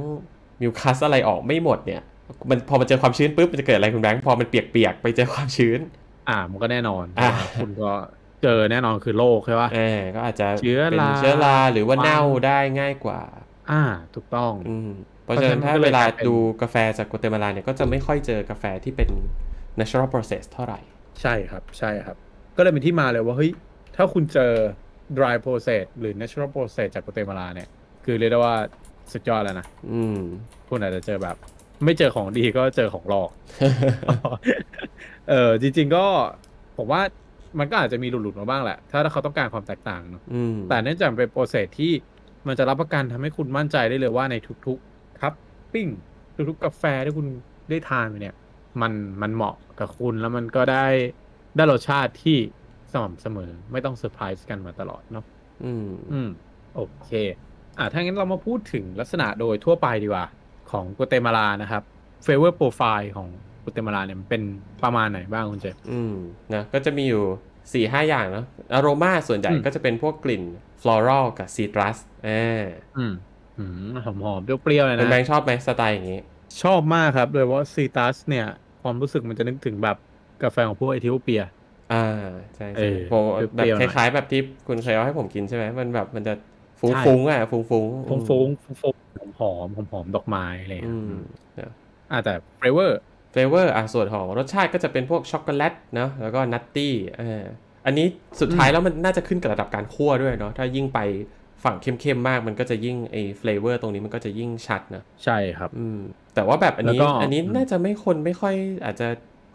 [0.62, 2.01] มิวคัสอะไรออกไม่หมดเนี่ย
[2.50, 5.79] มันพอมันเจอความชื้นปุ๊บมันจะเกิดอะไรคุณแบงค์พอมันเปียกๆไปเจอความชื้น
[6.29, 7.91] อ่ามันก็แน่นอนอ่าว่าคุณก็
[8.43, 13.22] เจอแน่นอนคือโรคใช่ปะเออก็อาจจะเชื้อเป็นราเชื้อราหรือว่าความเน่าได้ง่ายกว่า
[13.72, 13.84] อ่า
[14.15, 14.89] ถูกต้องอืม
[15.24, 19.10] เพราะฉะนั้นเพราะฉะนั้นถ้าก็เลยเวลากลายเป็นดูกาแฟจากกัวเตมาลาเนี่ยก็จะไม่ค่อยเจอกาแฟที่เป็น
[19.79, 20.79] natural process เท่าไหร่
[21.22, 22.17] ใช่ครับใช่ครับ
[22.58, 23.51] ก็เลยเป็นที่มาเลยว่าเฮ้ย
[23.96, 24.53] ถ้าคุณเจอ
[25.17, 27.70] dry process หรือ natural process จากโกเตมาลาเนี่ย
[28.05, 28.55] คือเรียกได้ว่า
[29.12, 30.17] สุดยอดแล้วนะ อืม
[30.70, 31.36] คุณอาจจะเจอแบบ
[31.84, 33.29] ไม่เจอของดีก็เจอของหลอก
[35.29, 36.05] เออจริง ๆก็
[36.77, 37.01] ผมว่า
[37.60, 41.91] มันก็อาจจะมีหลุดๆมาบ้างแหละ ถ้าถ้าเขาต้องการความแตกต่างเนอะอืมแต่เนื่องจากเป็น process ที่
[42.48, 45.88] มันจะรับประกันทำให้คุณมั่นใจได้เลยว่าในทุกๆ cupping
[46.50, 47.27] ทุกๆ กาแฟที่คุณ
[47.70, 48.36] ได้ทานไปเนี่ย
[48.82, 50.86] มันมันเหมาะกับคุณแล้วมันก็ได้
[51.56, 52.38] ได้รสชาติที่
[52.92, 55.25] สม่ำเสมอ ไม่ต้องเซอร์ไพรส์กันมาตลอดเนาะ
[55.65, 56.30] อืม อืม
[56.75, 57.10] โอเค
[57.77, 60.25] อะถ้างั้นเรามาพูดถึงลักษณะโดยทั่วไปดีกว่า
[60.72, 61.84] ของกัวเตมาลานะครับ
[62.24, 63.27] flavor profile ของ
[63.63, 64.44] กัวเตมาลาเนี่ยมันเป็น
[64.84, 66.15] ประมาณไหนบ้างคุณเจอืม
[66.53, 67.24] นะก็จะมีอยู่
[67.72, 70.44] สี่ห้าอย่างเนาะอโรมาส่วนใหญ่อืมก็จะเป็นพวกกลิ่น
[70.82, 72.65] floral กับ citrus อ่า
[72.98, 73.13] อืม
[73.60, 76.20] อืมหอมหอมๆเปรี้ยวๆเลยเป็นแบงนะค์ชอบไหมสไตล์อย่างนี้
[76.62, 78.43] ชอบมากครับ โดยเฉพาะ citrus เนี่ย
[78.81, 79.95] ความรู้สึกมันจะนึกถึงแบบ
[80.41, 81.41] กาแฟของพวกเอธิโอเปีย
[81.89, 81.95] อ่า
[82.55, 83.24] ใช่เอใช่อผม
[83.55, 86.31] แบบรี้ยวๆหคน่อยคล้ายๆแบบที่คุณเคยเอาให้ผมกินใช่ไหมมันแบบมันจะ
[86.79, 91.07] ฟุ้งใช่ฟุ้งๆอะฟุ้งฟุ้งฟงฟงฟงฟงหอมหอมหอมหอมๆดอกไม้อะไรอย่างอืเงี้ยม
[91.59, 91.68] นะ
[92.09, 96.83] อ่าแต่ flavor flavor อะส่วนของรสชาติก็จะเป็นพวกช็อกโกแลตเนาะแล้วก็ nutty
[97.18, 97.24] อ่า
[97.85, 98.03] อันนี้
[98.42, 100.98] สุดท้ายแล้วมันน่าจะขึ้นกับระดับการคั่วด้วยเนาะถ้ายิ่งไป
[101.64, 106.00] ฝั่งเข้มๆมากมันก็จะยิ่งไอ้ flavor ตรงนี้มันก็จะยิ่งชัดนะใช่ครับ อืม
[106.36, 109.08] แต่ว่าแบบอันนี้แล้วก็อันนี้อืมน่าจะไม่คนไม่ค่อย อาจจะ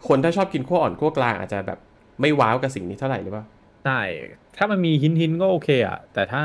[0.07, 1.79] คนถ้าชอบกินคั่วอ่อนคั่วกลางอาจจะแบบ
[2.21, 3.45] ไม่ว้าวกับสิ่งนี้เท่าไหร่หรือเปล่า
[3.85, 4.01] ใช่
[4.57, 6.43] ถ้ามันมีหินหินๆก็โอเคอะแต่ถ้า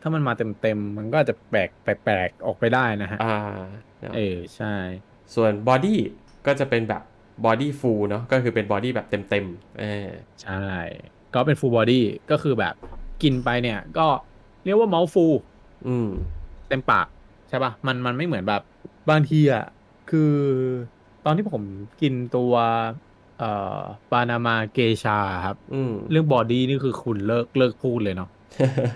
[0.00, 3.38] ถ้ามันมาเต็มเต็มๆมันก็อาจจะแปลกแปลกๆออกไปได้นะฮะอ่า
[4.02, 4.74] นะเออใช่
[5.34, 6.00] ส่วน body
[6.46, 7.02] ก็จะเป็นแบบ
[7.44, 10.08] body full เนาะก็คือเป็น body แบบเต็มๆเออ
[10.42, 10.68] ใช่
[11.34, 12.74] ก็เป็น full body ก็คือแบบ
[13.22, 14.06] กินไปเนี่ยก็
[14.64, 15.34] เรียกว่า mouthful
[15.88, 16.08] อืม
[16.68, 17.06] เต็มปาก
[17.48, 18.62] ใช่ปะ่ะ มันมันไม่เหมือนแบบ
[19.10, 19.64] บางทีอะ
[20.10, 20.34] คือ
[21.24, 21.62] ตอนที่ผม
[22.00, 22.52] กินตัว
[23.38, 28.28] เอ่อปานามาเกชาครับ อืม เรื่อง body นี่คือคุณเลิกเลิกพูดเลยเนาะ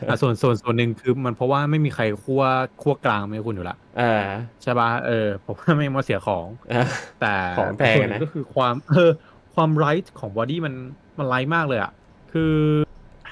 [0.08, 2.42] อะส่วนส่วนส่วนหนึ่งคือมันเพราะว่าไม่มีใครคั่ว
[2.82, 4.22] คั่วกลางไม่ให้คุณอยู่ละอ่า
[4.62, 6.84] ใช่ปะเออผมว่าไม่มาเสียของอ่า
[7.20, 9.10] แต่ของแพงส่วนนะก็คือความเออ
[9.54, 10.74] ความ light ของ body มัน
[11.18, 11.92] มัน light มากเลยอะ
[12.32, 12.54] คือ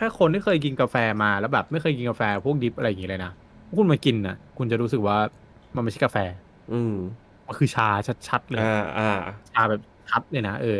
[0.01, 3.33] ถ้าคนที่เคยกินกาแฟมาแล้วแบบไม่เคยกินกาแฟพวก drip อะไรอย่างงี้เลยนะ
[3.79, 5.17] คุณมากินนะคุณจะรู้สึกว่า
[5.77, 6.19] มันไม่ใช่กาแฟ
[6.73, 6.95] อืม
[7.47, 7.89] มันคือชา
[8.29, 9.11] ชัดๆเลยอ่าอ่า
[9.53, 10.79] ชาแบบชัดเลยนะเออ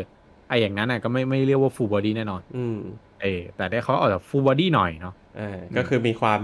[0.49, 2.79] ไออย่างนั้นน่ะก็ไม่ไม่เรียกว่า full body แน่นอน อืม
[3.23, 6.41] เออแต่ได้เขาออกจาก full body หน่อยเนาะอ่าก็คือมีความ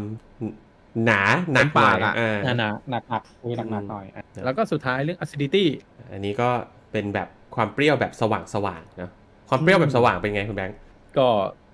[1.04, 1.20] หนา
[1.52, 5.64] หนักเต็มปากหน่อะยอ่าหนักหนักหนักคุยหนักหนักอืมหน่อยอะแล้วก็สุดท้ายเรื่อง acidity
[6.12, 6.48] อันนี้ก็
[6.92, 9.10] เป็นแบบความเปรี้ยวแบบสว่างสว่างๆเนาะ
[9.48, 10.76] ความเปรี้ยวแบบสว่างเป็นไงคุณแบงค์
[11.18, 11.26] ก็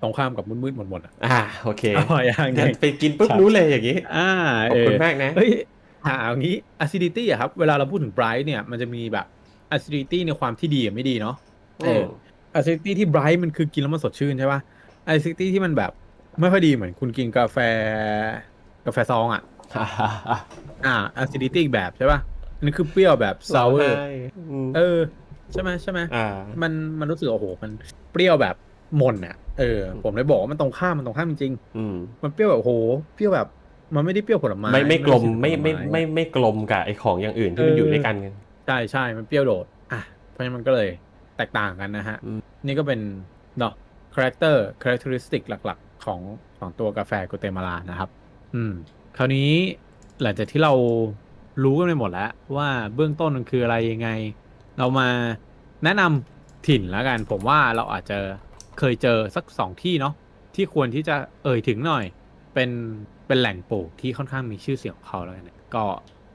[0.03, 4.29] ตรงข้ามกับมืดๆหมดๆอะอ่าโอเคอร่อยอย่างงั้นนี้ไปกินปุ๊บครับรู้เลยอย่างนี้ อ่า
[4.69, 5.51] ขอบคุณมากนะเฮ้ย
[6.07, 9.25] หาอย่างนี้ acidity อะครับ เวลาเราพูดถึง bright เนี่ยมันจะมีแบบ
[9.75, 11.35] acidity ในความที่ดีกับไม่ดีเนาะ
[11.85, 12.03] เออ
[12.57, 14.59] acidity ที่ bright มันคือกินแล้วมันสดชื่นใช่ป่ะ
[15.09, 15.91] acidity ที่มันแบบ
[16.39, 17.57] ไม่ค่อยดีเหมือนคุณกินกาแฟ
[18.85, 19.41] กาแฟซองอะ
[20.85, 22.19] อ่า acidity อีกแบบใช่ป่ะ
[22.57, 23.91] อันนี้คือเปรี้ยวแบบ sour
[24.75, 24.97] เออ
[25.51, 26.27] ใช่ไหมใช่ไหมอ่า
[26.61, 27.71] มันมันรู้สึกโอ้โหมัน
[28.11, 32.71] เปรี้ยวแบบห ม่นอะเออ ผมเลยบอกว่ามันตรงข้ามมันตรงข้ามจริงอืมๆมันเปรี้ยวแบบโอ้โห
[33.15, 33.47] เปรี้ยวแบบ
[33.95, 38.33] มันไม่ได้เปรี้ยวผลไม้ไม่ไม่กลมใช่ไม่ไม่ผลไม่ไม่กลมกับไอของอย่างอื่นที่มันเออออยู่ด้วยกันกัน
[38.67, 40.01] ใช่ใช่มันเปรี้ยวโดดอะ
[40.31, 40.89] เพราะฉะนั้นมันก็เลย
[41.37, 42.99] แตกต่างกันนะฮะอืมนี่ก็เป็น
[43.59, 43.73] เนาะ
[44.13, 46.19] character characteristic หลักๆ ของ
[46.59, 48.09] ของตัวกาแฟกัวเตมาลานะครับ
[48.55, 48.73] อืม
[49.17, 49.49] คราวนี้
[50.21, 50.73] หลังจากที่เรา
[51.63, 54.09] รู้กันไปหมดแล้ว ว่าเบื้องต้นมันคืออะไรยังไง
[54.77, 55.07] เรามา
[55.83, 58.17] แนะนำถิ่นแล้วกัน ผมว่าเราอาจจะ
[58.79, 60.13] เคยเจอสักสองที่เนาะ
[60.55, 62.05] ที่ควรที่จะเอ่ยถึงหน่อย
[62.53, 62.69] เป็น
[63.27, 65.83] เป็นแหล่งปลูกที่ค่อนข้างมีชื่อเสียงของเขาแล้วกันเนี่ยก็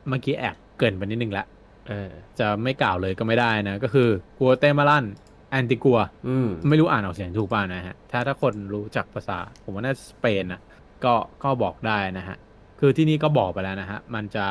[0.09, 1.47] เมื่อกี้แอบเกรินไปนิดนึงละ
[1.89, 5.05] เออจะไม่กล่าวเลยก็ไม่ได้นะ ก็คือกัวเตมาลัน
[5.51, 5.99] แอนติกัว
[6.29, 10.61] อืมไม่รู้อ่านออกเสียงถูกป่ะนะฮะ ถ้าถ้าคนรู้จักภาษา ผมว่าน่าจะสเปนนะ
[11.05, 12.37] ก็ก็บอกได้นะฮะ
[12.81, 14.47] คือที่นี่ก็บอกไปแล้วนะฮะ มันจะ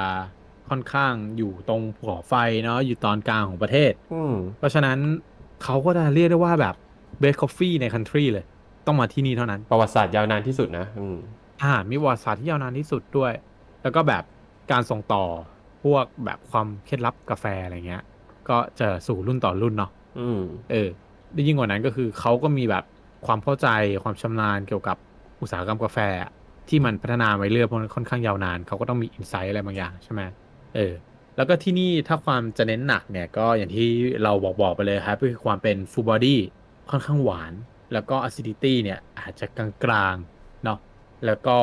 [0.70, 4.98] ค่อนข้างอยู่ตรงภูเขาไฟเนาะอยู่ตอนกลางของประเทศอืมเพราะฉะนั้น
[5.64, 6.76] เขาก็จะเรียกได้ว่าแบบ
[7.20, 8.46] เบส c อฟฟี่ในคันทรีเลย
[8.88, 11.18] ต้องมาที่นี่เท่านั้น ประวัติศาสตร์ยาวนานที่สุดนะอืม
[11.64, 13.34] อ่ามีประวัติศาสตร์ที่ยาวนานที่สุดด้วย
[13.84, 14.24] แล้วก็แบบ
[14.72, 15.24] การส่งต่อ
[15.84, 18.04] พวกแบบความเคล็ดลับกาแฟอะไรเงี้ย
[18.50, 20.42] ก็จะสู่รุ่นต่อรุ่นเนาะอืม
[20.72, 20.90] เออ
[21.34, 22.84] ได้ยิ่งกว่านั้นก็คือเขาก็มีแบบ
[23.26, 23.68] ความเข้าใจ
[24.04, 24.98] ความชำนาญเกี่ยวกับ
[25.42, 26.32] อุตสาหกรรมกาแฟอะ
[26.70, 30.22] ที่มันพัฒนาไปเรื่อยเพราะมันค่อนข้างยาวนานเขาก็ต้องมี insight อะไรบางอย่างใช่ไหม
[30.76, 30.94] เออ
[31.36, 33.88] แล้วก็ที่นี่ถ้าความจะเน้นหนักเนี่ยก็อย่างที่
[34.24, 36.40] เราบอกบอกไปเลยครับก็คือความเป็น full body
[36.92, 37.54] ค่อนข้างหวาน
[37.94, 39.60] แล้วก็ acidity เนี่ยอาจจะก
[39.92, 40.80] ลางๆเนาะ
[41.26, 41.58] แล้วก็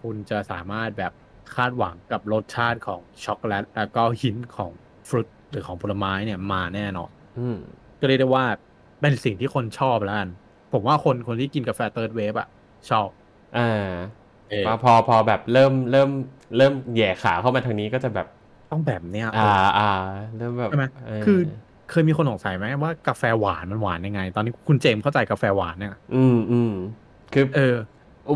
[0.00, 1.12] คุณจะสามารถแบบ
[1.54, 4.70] คาดหวังกับรสชาติของช็อกโกแลตแล้วก็ hint ของ
[5.08, 7.56] fruit หรือของผลไม้เนี่ยมาแน่นอนอืม
[8.00, 8.44] ก็เรียกได้ว่า
[9.00, 10.28] เป็นสิ่งที่คนชอบแล้วกัน
[10.72, 12.48] ผมว่าคนคนที่กินกาแฟ third wave อะ
[12.90, 13.08] ชอบ
[13.58, 13.88] อ่า
[14.50, 16.10] เออพอพอพอแบบเริ่มเริ่ม
[16.56, 18.26] เริ่มแหย่ขาเข้ามาทางนี้ก็จะแบบ
[18.70, 19.90] ต้องแบบเนี้ยอ่าอ่า
[20.36, 21.40] เริ่มแบบใช่ไหมเออคือ
[21.90, 26.72] เคยมีคนสงสัยไหมว่ากาแฟหวานมันหวานยังไง ตอนนี้คุณเจมส์เข้าใจกาแฟหวานเนี่ยอืมอืม
[27.32, 27.76] คือเออ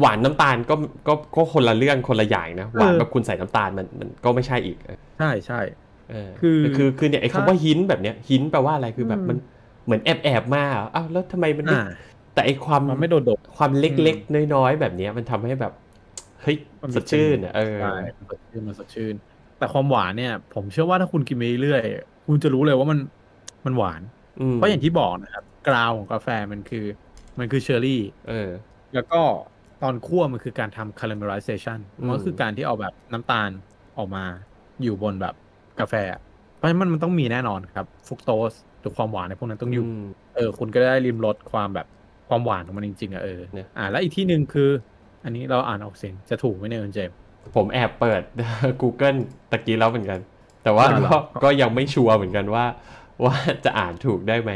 [0.00, 0.74] หวานน้ำตาลก็
[1.08, 4.76] ก็ก็คนละเรื่องคนละอย่างนะหวานเออแบบคุณใส่น้ำตาลมันมันก็ไม่ใช่อีก
[5.18, 5.60] ใช่ใช่
[6.10, 9.36] เออคือคือคือเนี่ยไอ้ถ้าคำว่าหินแบบเนี้ยหินแปลว่าอะไรคือแบบอืมมัน
[9.84, 11.84] เหมือนแอบแอบมาอะอ้าวแล้วทำไมมันไม่อ่า
[12.34, 15.72] แต่ไอ้ความมันไม่โดดดความเล็กๆน้อยๆแบบเนี้ยมันทำให้แบบ
[16.42, 19.14] เฮ้ยมันมีสดชื่นอะเออใช่มันสดชื่นมันสดชื่น
[19.58, 22.98] แต่ความหวานเนี่ย ผมเชื่อว่าถ้าคุณกินไปเรื่อยๆคุณจะรู้เลยว่ามัน
[23.66, 24.02] มันหวาน
[24.40, 26.86] อืมเพราะอย่างที่บอกนะครับ กราวของกาแฟมันคือ
[27.38, 28.48] มันคือเชอร์รี่ เออ
[28.94, 29.20] แล้วก็
[29.82, 33.50] ตอนคั่วมันคือการทำ caramelization อืมมันก็คือการที่เอาแบบน้ำตาล
[33.98, 34.24] ออกมา
[34.82, 35.34] อยู่บนแบบ
[35.80, 35.94] กาแฟ
[36.56, 40.04] เพราะฉะนั้นมันมันต้องมีแน่นอนครับฟุกโตสหรือความหวานในพวกนั้นต้องอยู่ม
[40.36, 41.86] เออ คุณก็ได้ริมรสความแบบ
[42.28, 44.70] ความหวานของมันจริงๆอะเออเนี่ยอ่า แล้วอีกที่หนึ่งคือ
[45.24, 47.16] อันนี้เราอ่านออกเสียงจะถูกไหมเนี่ยคุณเจมส์
[47.56, 48.22] ผมแอบเปิด
[48.80, 49.18] Google
[49.50, 50.20] ตะกี้แล้วเหมือนกัน
[50.62, 52.64] แต่ว่าอ่าเหรก็อก็ยังไม่ชัวร์เหมือนกันว่า
[53.24, 54.52] ว่าจะอ่านถูกได้ไหม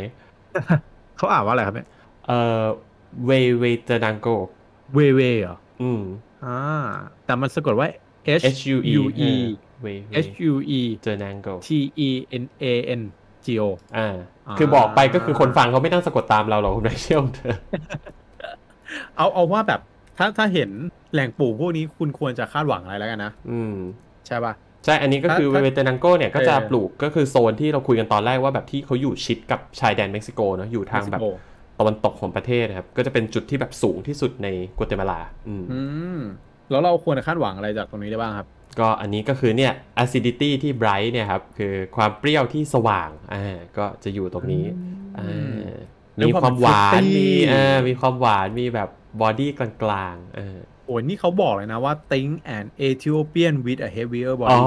[1.17, 1.89] เขาอ่านว่าอะไรครับเนี่ย
[2.27, 2.63] เอ่อ
[3.27, 4.29] เวเวเจนังโก
[4.95, 6.03] เวเวเหรอ อืม
[6.45, 6.59] อ่า
[7.25, 7.89] แต่มันสะกดว่า
[8.41, 9.33] H H U E U E
[9.83, 9.87] เว
[10.27, 11.69] H U E เตนังโก T
[12.07, 12.11] E
[12.43, 12.65] N A
[13.01, 13.03] N
[13.45, 13.65] G O
[13.97, 14.09] อ่า
[14.49, 17.57] อ่า คือบอกไปก็คือคนฟังเขาไม่ต้องสะกดตามเราหรอกคุณไม่เชื่อเธอ
[19.17, 19.81] เอาเอาว่าแบบ
[20.19, 20.71] ถ้าถ้าเห็น
[21.13, 23.75] แหล่งปลูกพวกนี้คุณควรจะคาดหวังอะไรแล้วกันนะ อืม
[24.27, 24.53] ใช่ป่ะ
[24.85, 35.81] ใช่ อันนี้ก็คือเวถ้าเวเตนังโกเนี่ยก็จะเออปลูกก็คือโซนที่เราคุยกันตอนแรกว่าแบบที่เขาอยู่ชิดกับชายแดนเม็กซิโกเนอะอยู่ทางแบบเม็กซิโกตะวันตกของประเทศนะครับ ก็จะเป็นจุดที่แบบสูงที่สุดในกัวเตมาลา อืมอื
[36.19, 36.21] ม
[36.71, 38.49] แล้วเราควรจะคาดหวังอะไรจากตรงนี้ได้บ้างครับ
[38.81, 44.65] ก็อันนี้ก็คือเนี่ย acidity ที่ bright เนี่ยครับ คือความเปรี้ยวที่สว่างอ่าก็จะอยู่ตรงนี้
[45.19, 45.67] อ่า
[46.17, 48.89] เรื่องมีความหวานความมี fruity อ่ามีความหวานมีแบบ
[49.21, 54.65] body กลางๆเออ โอ้ยนี่เขาบอกเลยนะว่า think an Ethiopian with a heavier อ๋อ body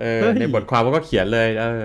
[0.00, 1.84] เออเฮ้ยในบทความมันก็เขียนเลย เออ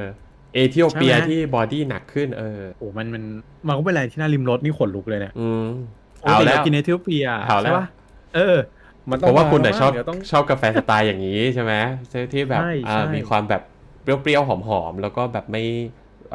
[0.53, 3.23] เอธิโอเปียใช่ไหมที่ body หนักขึ้นเออโอ้มันมัน
[3.67, 5.65] มันก็เป็นอะไรที่น่าลิ้มรสนี่ขนลุกเลยเนี่ยอืม
[6.21, 7.85] ปกติเอาแล้วรกินเอธิโอเปียเอาแล้วใช่ปะ
[8.35, 8.57] เออ
[9.11, 11.73] มันต้เพองราะว่าคุณน่ะมชอบเดี๋ยวต้องชอบกาแฟสไตล์อย่างนี้ใช่ไหม
[12.09, 13.61] ใช่ที่แบบใช่อ่าใช่มีความแบบ
[14.03, 15.63] เปรี้ยวๆหอมๆแล้วก็แบบไม่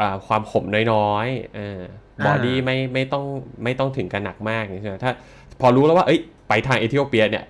[0.01, 1.79] อ่าความขมน้อยๆเออ
[2.27, 3.25] body ไม่ไม่ต้อง
[3.64, 5.12] ไม่ต้องถึงกันหนักมากใช่ไหมถ้า
[5.61, 7.45] พอรู้แล้วว่า เอ้ย ไปทางเอธิโอเปียเนี่ย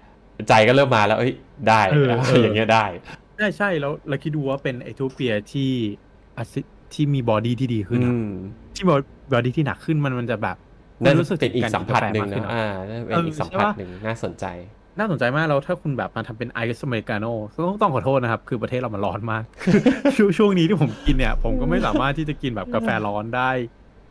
[0.48, 1.32] ใจก็เริ่มมาแล้วเอ้ย
[1.68, 2.84] ได้เออเอออย่างเงี้ยได้
[3.36, 5.70] ใช่ใช่แล้วเราคิดดูว่าเป็นเอธิโอเปียที่
[6.36, 6.60] อาซิ
[6.94, 8.30] ที่มีบอดี้ที่ดีขึ้นอือะม
[8.76, 8.84] ที่
[9.32, 10.56] บอดี้ที่หนักขึ้นมันมันจะแบบ
[11.02, 14.46] นั่นรู้สึกเป็นอีกถึสัมผัสหนึ่งารกินะกาแฟมากขึ้อ่านั่นเป็นเอออีกสัมใช่ผัสปะหนึ่งน่าสนใจ
[14.98, 17.32] น่าสนใจมากแล้วถ้าคุณแบบมาทำเป็นไอซ์อเมริกาโน่
[17.66, 19.42] ต้องต้องขอโทษนะครับ คือประเทศเรามันร้อนมาก
[20.16, 23.50] ช่วงช่วงนี้ที่ผมกินเนี่ย ผมก็ไม่สามารถที่จะกินแบบกาแฟร้อนได้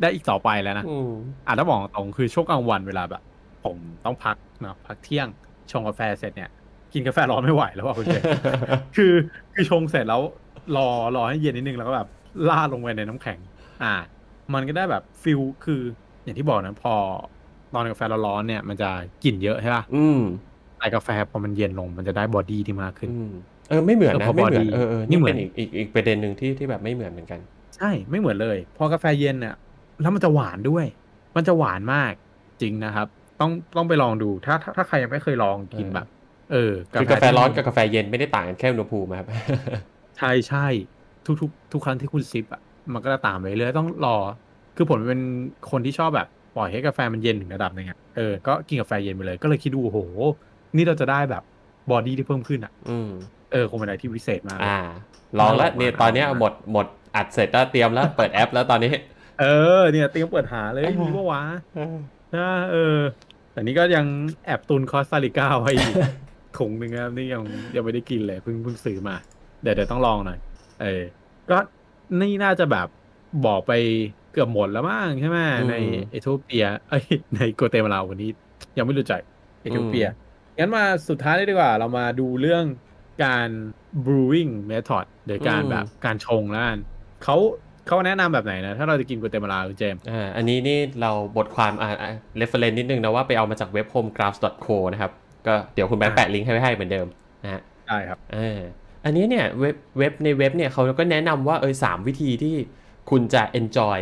[0.02, 1.12] ได้อีกต่อไปแล้วนะอืม
[1.48, 3.22] อะถ้าบอกตรงคือช่วงกลางวันเวลาแบบ
[3.64, 5.28] ผมต้องพักเนาะพักเที่ยง
[5.72, 6.50] ชงกาแฟเสร็จเนี่ย
[6.94, 8.16] กินกาแฟร้อนไม่ไหวแล้วว่ะคุณเจ
[8.96, 9.14] คือ
[9.54, 10.22] คือชงเสร็จแล้ว
[10.76, 12.08] รอรอให้เย็นนิดนึงแล้วก็แบบ
[12.50, 13.40] ลาดลงไปในน้ำแข็ง
[13.84, 13.94] อ่า
[14.54, 15.82] มันก็ได้แบบฟิลคือ
[16.24, 16.94] อย่างที่บอกนะพอ
[17.74, 18.90] ตอนกาแฟร้อนๆเนี่ย มันจะ
[19.24, 20.20] กลิ่นเยอะใช่ป่ะอืม
[20.78, 23.32] แต่กาแฟพอมันเย็นลงมันจะได้บอดี้ที่มากขึ้นอืม
[23.70, 27.40] เออไม่เหมือนเออนะพอไม่เหมือน body เออเออไม่นี่เหมืเป็อนนอีกอีกอีกประเด็นหนึ่งที่ที่แบบไม่เหมือนเหมือนกัน
[27.76, 29.56] ใช่ไม่เหมือนเลย พอกาแฟเย็นเนี่ย
[30.02, 30.86] แล้วมันจะหวานด้วย
[31.36, 32.14] มันจะหวานมาก
[32.62, 33.08] จริงนะครับ
[33.42, 36.08] ต้องต้องไปลองดูถ้าถ้าถ้าใครยังไม่เคยลองกินเออแบบ
[36.52, 39.28] เออคือกาแฟร้อนที่กับกาแฟเย็นไม่ได้ต่างกันแค่อุณหภูมิครับ
[40.18, 40.68] ใช่ใช่
[41.26, 42.62] ทุกทุกทุกครั้งที่คุณซิปอะ
[42.94, 44.16] มันก็จะตามไปเรื่อยต้องรอ
[44.76, 45.22] คือผมเป็น
[45.72, 50.00] คนที่ชอบแบบปล่อยให้กาแฟมันเย็นถึงระดับหนึงอะเออก็กินกาแฟเย็นไปเลย ก็เลยคิดดูโอ้โห
[50.76, 51.44] นี่เราจะได้แบบ
[51.92, 53.10] บอดี้ที่เพิ่มขึ้นอะอืม
[53.52, 54.80] เออคงเป็นอะไรที่วิเศษมากเลยอ่า
[55.40, 58.92] ลองแล้วลองมาเนี่ยตอนเนี้ยลองมาหมดหมดอัดเสร็จแล้วเตรียมแล้วเปิดแอปแล้วตอนนี้
[59.42, 59.46] เอ
[59.80, 61.42] อ เนี่ยเตรียมเปิดหาเลยอ่ามีมีปะวะ
[62.36, 62.98] นะเออ
[63.52, 64.06] แต่นี่ก็ยัง
[64.46, 65.94] แอบตุนคอสตาริก้าไว้อยู่
[66.58, 67.42] ถุงหนึ่งครับนี่ยัง
[67.76, 69.16] ยังไม่ได้กินเลยเพิ่งเพิ่งซื้อมา
[69.62, 70.40] เดี๋ยวเดี๋ยวต้องลองหน่อย
[70.82, 71.02] เออ
[71.50, 71.58] ก็
[72.20, 72.88] นี่น่าจะแบบ
[73.46, 73.72] บอกไป
[74.32, 75.76] เกือบหมดแล้วมั้งใช่ไหมอืมใน
[76.12, 77.04] เอธิโอเปียเอ้ย
[77.36, 78.30] ในโกเตมาลาวันนี้
[78.78, 79.20] ยังไม่รู้จัก
[79.62, 80.08] เอธิโอเปีย
[80.58, 82.66] งั้นมาสุดท้ายเลยดีกว่า เรามาดูเรื่อง
[83.26, 83.50] การ
[84.06, 86.78] brewing method โดยการอืมแบบการชงแล้วกัน
[87.24, 87.38] เขา
[87.90, 95.12] เขาแนะนำแบบไหนนะ ถ้าเราจะกินโกเตมาลาคุณเจมส์อ่าอันนี้นี่เราบทความอ่าอ่า reference นิดนึงนะว่าไปเอามาจากเว็บ homegrounds.co นะครับ
[95.48, 97.08] ก็เดี๋ยวคุณแบงค์อ่าแปะลิงก์ให้ไว้ให้เหมือนเดิม
[97.44, 98.60] นะฮะได้ครับอ่า
[99.06, 102.56] อันนี้เนี่ยเว็บเว็บในเว็บเนี่ยเขาก็แนะนำว่าเออสามวิธีที่
[103.10, 104.00] คุณจะ enjoy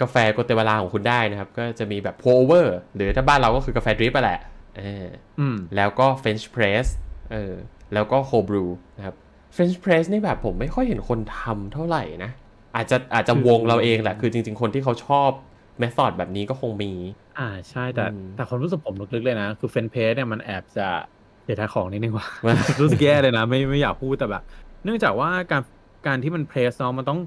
[0.00, 4.40] กาแฟโกเตมาลาของคุณได้นะครับ ก็จะมีแบบ pour over หรือถ้าบ้านเราก็คือกาแฟ drip อะแหละ
[4.78, 5.06] เออ
[5.40, 6.86] อืมแล้วก็ French press
[7.32, 7.54] เออ
[7.94, 9.14] แล้วก็ cold brew นะครับ
[9.54, 12.30] French press นี่แบบผมไม่ค่อยเห็นคนทำเท่าไหร่นะ
[12.74, 15.30] อาจจะอาจจะคือวงเราเองแหละ คือจริง ๆ คนที่เขาชอบ
[15.78, 16.92] เมธอดแบบนี้ก็คงมี
[17.38, 20.88] อ่าใช่แต่อืมแต่ความรู้สึกผมลึกๆเลยนะ คือเฟนเพสเนี่ยมันแอบจะ
[21.44, 24.42] เสียดายของนิดนึงว่ะว่า รู้สึกแย่เลยนะ ไม่ไม่อยากพูดแต่แบบ
[24.84, 25.62] เนื่องจากว่าการ
[26.06, 27.20] การที่มันเพรสเนาะมันต้อง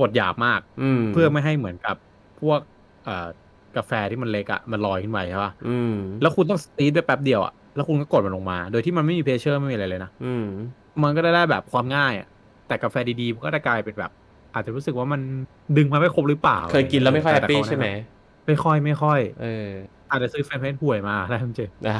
[0.00, 1.96] บดหยาบมากอืมเพื่อไม่ให้เหมือนกับ
[2.40, 2.60] พวก
[3.04, 3.26] เอ่อ
[3.76, 10.46] กาแฟที่มันเล็กอะมันลอยขึ้นไปใช่ปะอืมแล้วคุณต้องสตีทไปแป๊บเดียวอะแล้วคุณก็กดมันลงมา โดยที่มันไม่มีเพรสเชอร์ไม่มีอะไรเลยนะอืม
[11.02, 12.28] มันก็ได้ได้แบบความง่ายอะ
[12.68, 14.12] แต่กาแฟดีๆมันก็จะกลายเป็นแบบ
[14.54, 15.20] อาจจะรู้สึกว่ามัน
[15.76, 17.88] ดึงมาไม่ครบหรือเปล่า เคยกินแล้วไม่ค่อยแฮปต่ปี้เขาใช่ไหม
[18.46, 19.68] ไม่ค่อยไม่ค่อย เออ
[20.10, 21.98] อาจจะซื้อแฟนเพจห่วยมาได้คุณเจอะ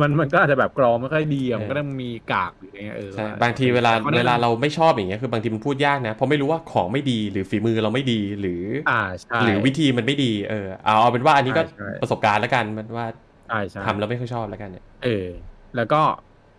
[0.00, 13.06] มันมันก็อาจจะแบบกรองไม่ค่อยดีอะเออมันก็ต้องมีกากหรืออะไรเงี้ยเออใช่ว่บางทีเวลาแต่ก็แนะนำเวลาเราไม่ชอบอย่างเงี้ยคือบางทีมันพูดยากนะเพราะไม่รู้ว่าของไม่ดีหรือฝีมือเราไม่ดีหรือออ่าใช่หรือวิธีมันไม่ดีเออเอาเอาเป็นว่าอันนี้ก็ใช่ใช่ประสบการณ์แล้วกันมันว่า
[13.48, 15.28] ใช่ใช่ทำแล้วไม่ค่อยชอบแล้วกันเนี่ยเออ
[15.76, 16.00] แล้วก็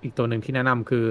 [0.03, 1.05] อีกตัวหนึ่งที่แนะนำคือ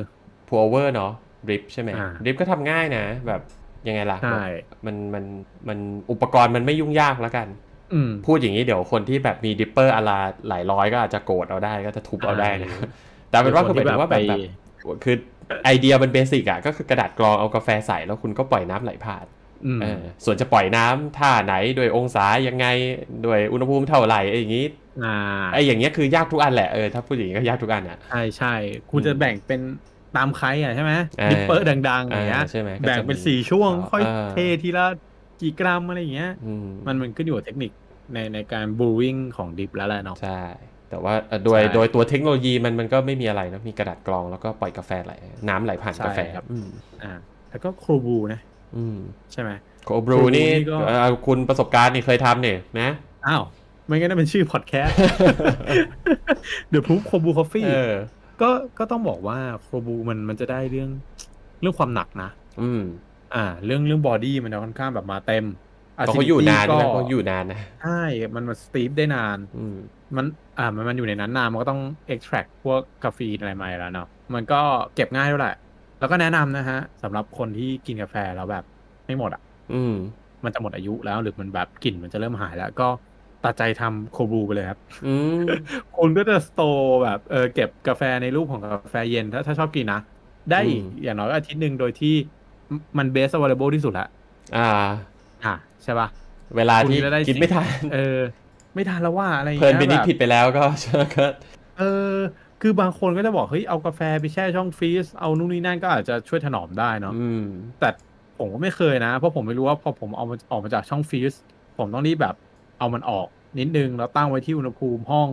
[0.48, 1.12] pour over เนาะ
[1.46, 3.40] drip ใช่ไหมอ่า drip ก็ทำง่ายนะ แบบ
[3.88, 4.42] ยังไงล่ะใช่
[4.87, 5.24] มันมัน
[5.68, 5.78] มัน
[6.11, 7.48] อุปกรณ์มันไม่ยุ่งยากแล้วกัน
[7.94, 10.11] อืมพูดอย่างนี้เดี๋ยวคนที่แบบมี dripper อะไร
[10.48, 12.80] หลายร้อยก็อาจจะโกรธเอาได้ก็จะทุบเอาได้นะอ่า
[13.30, 14.40] แต่เป็นว่าคือหหรืมายอคนที่ถึงว่าแบบแบบแบไปบ
[15.04, 15.16] คือ
[15.64, 19.26] ไอเดียมัน basic อะก็คือกระดาษกรองเอากาแฟใส่แล้วคุณก็ปล่อยน้ำไหลผ่าน
[19.66, 22.66] อืมเออส่วนจะปล่อยน้ำท่าไหนโดยองศายังไง
[23.24, 24.66] โดยอุณหภูมิเท่าไหร่ไอ้อย่างนี้
[25.04, 25.16] อ่า
[25.52, 28.54] ไอ้อย่างเงี้ยคือยากทุกอันแหละเออถ้าพูดอย่างนี้ก็ยากทุกอันอะใช่ใช่
[28.90, 29.61] คุณจะแบ่งเป็น
[30.16, 34.87] ตามใครอะใช่ไหมเออ dripper ดังๆอย่างเงี้ยอ่าใช่ไหมก็จะแบ่งเป็นมีสี่ช่วง ค่อยเออเททีละ
[35.40, 37.72] กี่กรัมอะไรอย่างเงี้ยอืมมันมันขึ้นอยู่กับเทคนิค
[38.14, 40.42] ในในการ brewing ของ drip แล้วแหละเนาะใช่
[40.90, 45.12] แต่ว่าเอ่อโดยใช่โดยตัวเทคโนโลยีมันมันก็ไม่มีอะไรนะมีกระดาษกรองแล้วก็ปล่อยกาแฟไหล
[45.48, 46.66] น้ำไหลผ่านใช่กาแฟครับอืม
[47.03, 47.12] อ่า
[47.50, 48.40] แล้วก็ cold brew นะ
[48.77, 48.98] อืม
[49.33, 49.50] ใช่ไหม
[49.84, 52.90] cold brew นี่นี่ก็เอ่อคุณประสบการณ์นี่เคยทำเนี่ยนะ
[53.27, 53.42] อ้าว
[53.87, 54.96] ไม่งั้นน่าเป็นชื่อพอดแคสต์
[56.68, 57.94] The Book Cold Brew Coffee เออ
[58.42, 60.90] ก็ก็ต้องบอกว่า cold brew มันมันจะได้เรื่อง
[61.60, 62.82] เรื่องความหนักนะ อืม
[63.34, 65.44] อ่า เรื่องเรื่อง body มันจะค่อนข้างแบบมาเต็ม
[65.94, 68.02] เพราะเขาอยู่นานก็ใช่ไหมเขาอยู่นานนะใช่
[68.34, 69.76] มันมัน steep ได้นาน อืม
[70.16, 70.26] มัน
[70.58, 71.80] อ่ามันมันอยู่ในนั้นนานมันก็ต้อง
[72.14, 74.60] extract พวกคาเฟอีนอะไรมาอยู่แล้วเนาะมันก็
[74.94, 75.56] เก็บง่ายด้วยแหละ
[75.98, 78.64] แล้วก็แนะนำนะฮะสำหรับคนที่กินกาแฟแล้วแบบ
[79.06, 79.42] ไม่หมดอะ
[79.74, 79.94] อืม
[80.44, 82.88] มันจะหมดอายุแล้วหรือมันแบบกลิ่นมันจะเริ่มหายแล้วก็
[83.44, 85.44] ตัดใจทำโคบูไปเลยครับอืม
[85.96, 90.00] คุณก็จะสโตร์แบบเออเก็บกาแฟในรูปของกาแฟเย็นถ้าถ้าชอบกินนะ
[90.50, 92.14] ได้อีกอืมอย่างน้อยก็อาทิตย์หนึ่งโดยที่
[92.98, 94.09] มันเบส available ที่สุดละ
[94.57, 94.68] อ่า
[95.44, 96.09] อะใช่ปะ
[96.57, 98.18] เวลาที่คุณจะได้กินไม่ทันเออ
[98.74, 100.64] ไม่ทันแล้วว่าอะไรอย่างเพลินเงี้ยไปนิดแบบผิดไปแล้วก็
[101.16, 101.26] ก็
[101.78, 102.14] เออ
[102.62, 107.44] คือบางคนก็จะบอกเฮ้ยเอากาแฟไปแช่ช่องฟรีซเอานู่นนี่นั่นก็อาจจะช่วยถนอมได้เนาะอืม
[107.80, 107.88] แต่
[108.38, 111.35] ผมก็ไม่เคยนะ เพราะผมไม่รู้ว่าพอผมเอามันออกมาจากช่องฟรีซ
[111.78, 112.35] ผมต้องรีบแบบ
[112.78, 113.26] เอามันออก
[113.58, 115.28] นิดนึงแล้วตั้งไว้ที่อุณหภูมิห้อง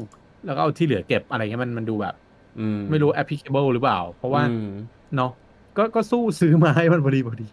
[0.46, 2.16] แล้วก็เอาที่เหลือเก็บอะไรเงี้ยมันมันดูแบบ
[2.60, 4.72] อืมไม่รู้ applicable หรือเปล่า เพราะว่าอืม
[5.16, 5.32] เนาะ
[5.78, 7.48] ก็ก็สู้ซื้อมาให้มันพอดีพอดี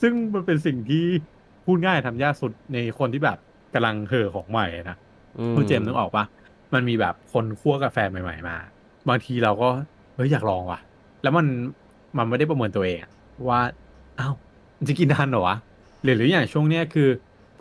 [0.00, 1.04] ซึ่งมันเป็นสิ่งที่
[1.64, 3.38] พูดง่ายทำยากสุดในคนที่แบบ
[3.74, 4.96] กำลังเห่อของใหม่นะ
[5.38, 6.24] อืมคุณเจมส์นึกออกปะ
[6.74, 8.56] มันมีแบบคนคั่วกาแฟใหม่ ๆ มา
[9.08, 9.68] บางทีเราก็
[10.14, 10.80] เฮ้ยอยากลองว่ะ
[11.22, 11.46] แล้วมัน
[12.18, 13.10] มันไม่ได้ประเมินตัวเองอะ
[13.48, 13.60] ว่า
[14.18, 14.34] อ้าว
[14.78, 15.56] มันจะกินทันเหรอวะ
[16.02, 17.08] หรือหรืออย่างช่วงเนี้ยคือ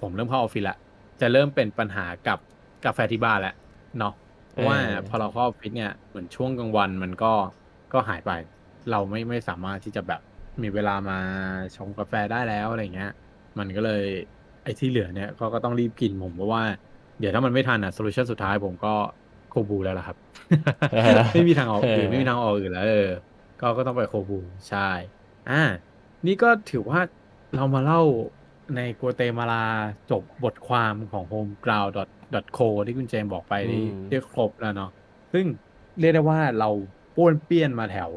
[0.02, 0.78] ผมเริ่มเข้าออฟฟิศละ
[1.22, 2.38] จะเริ่มเป็นปัญหากับ
[2.86, 3.56] กาแฟที่บ้านแล้ว
[4.00, 4.14] เนาะ
[4.50, 4.78] เพราะว่า
[5.10, 7.34] พอเราเข้าออฟฟิศเนี่ยเหมือนช่วงกลางวันมันก็
[7.94, 8.32] ก็หายไป
[8.92, 10.22] เราไม่ไม่สามารถที่จะแบบ
[10.62, 11.20] มีเวลามา
[11.76, 13.12] ชงกาแฟได้แล้วอะไรเงี้ย
[13.58, 14.04] มันก็เลย
[14.64, 16.64] ไอ้ที่เหลือเนี่ยก็ก็ต้องรีบกินผมเพราะว่า
[17.20, 18.94] เดี๋ยวถ้ามันไม่ทันอะโซลูชันสุดท้ายผมก็
[19.50, 20.18] โคบูแล้วล่ะครับ
[21.34, 23.10] ไม่มีทางออกอื่นไม่มีทางออกอื่นแล้วเออ
[23.62, 24.90] ก็ก็ต้องไปโคบูใช่
[25.50, 25.62] อ่า
[26.28, 27.00] นี่ก็ถือว่า
[27.56, 28.02] เรามาเล่า
[28.76, 29.66] ในกัวเตมาลา
[30.12, 34.92] จบบทความของ homeground.co ที่คุณเจมส์บอกไปได้อืมได้ครบแล้วเนาะ
[35.34, 35.46] ซึ่ง
[36.00, 36.70] เรียกได้ว่าเรา
[37.16, 38.12] ป้วนเปี้ยนมาแถว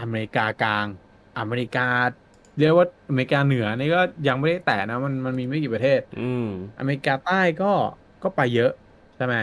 [0.00, 0.86] อเมริกากลาง
[1.38, 1.86] อเมริกา
[2.58, 6.46] เรียกว่าอเมริกาเหนือนี่ก็ยังไม่ได้แตะนะมันมันมีไม่กี่ประเทศ อืม
[6.78, 7.72] อเมริกาใต้ก็
[8.22, 8.72] ก็ไปเยอะ
[9.16, 9.34] ใช่ไหม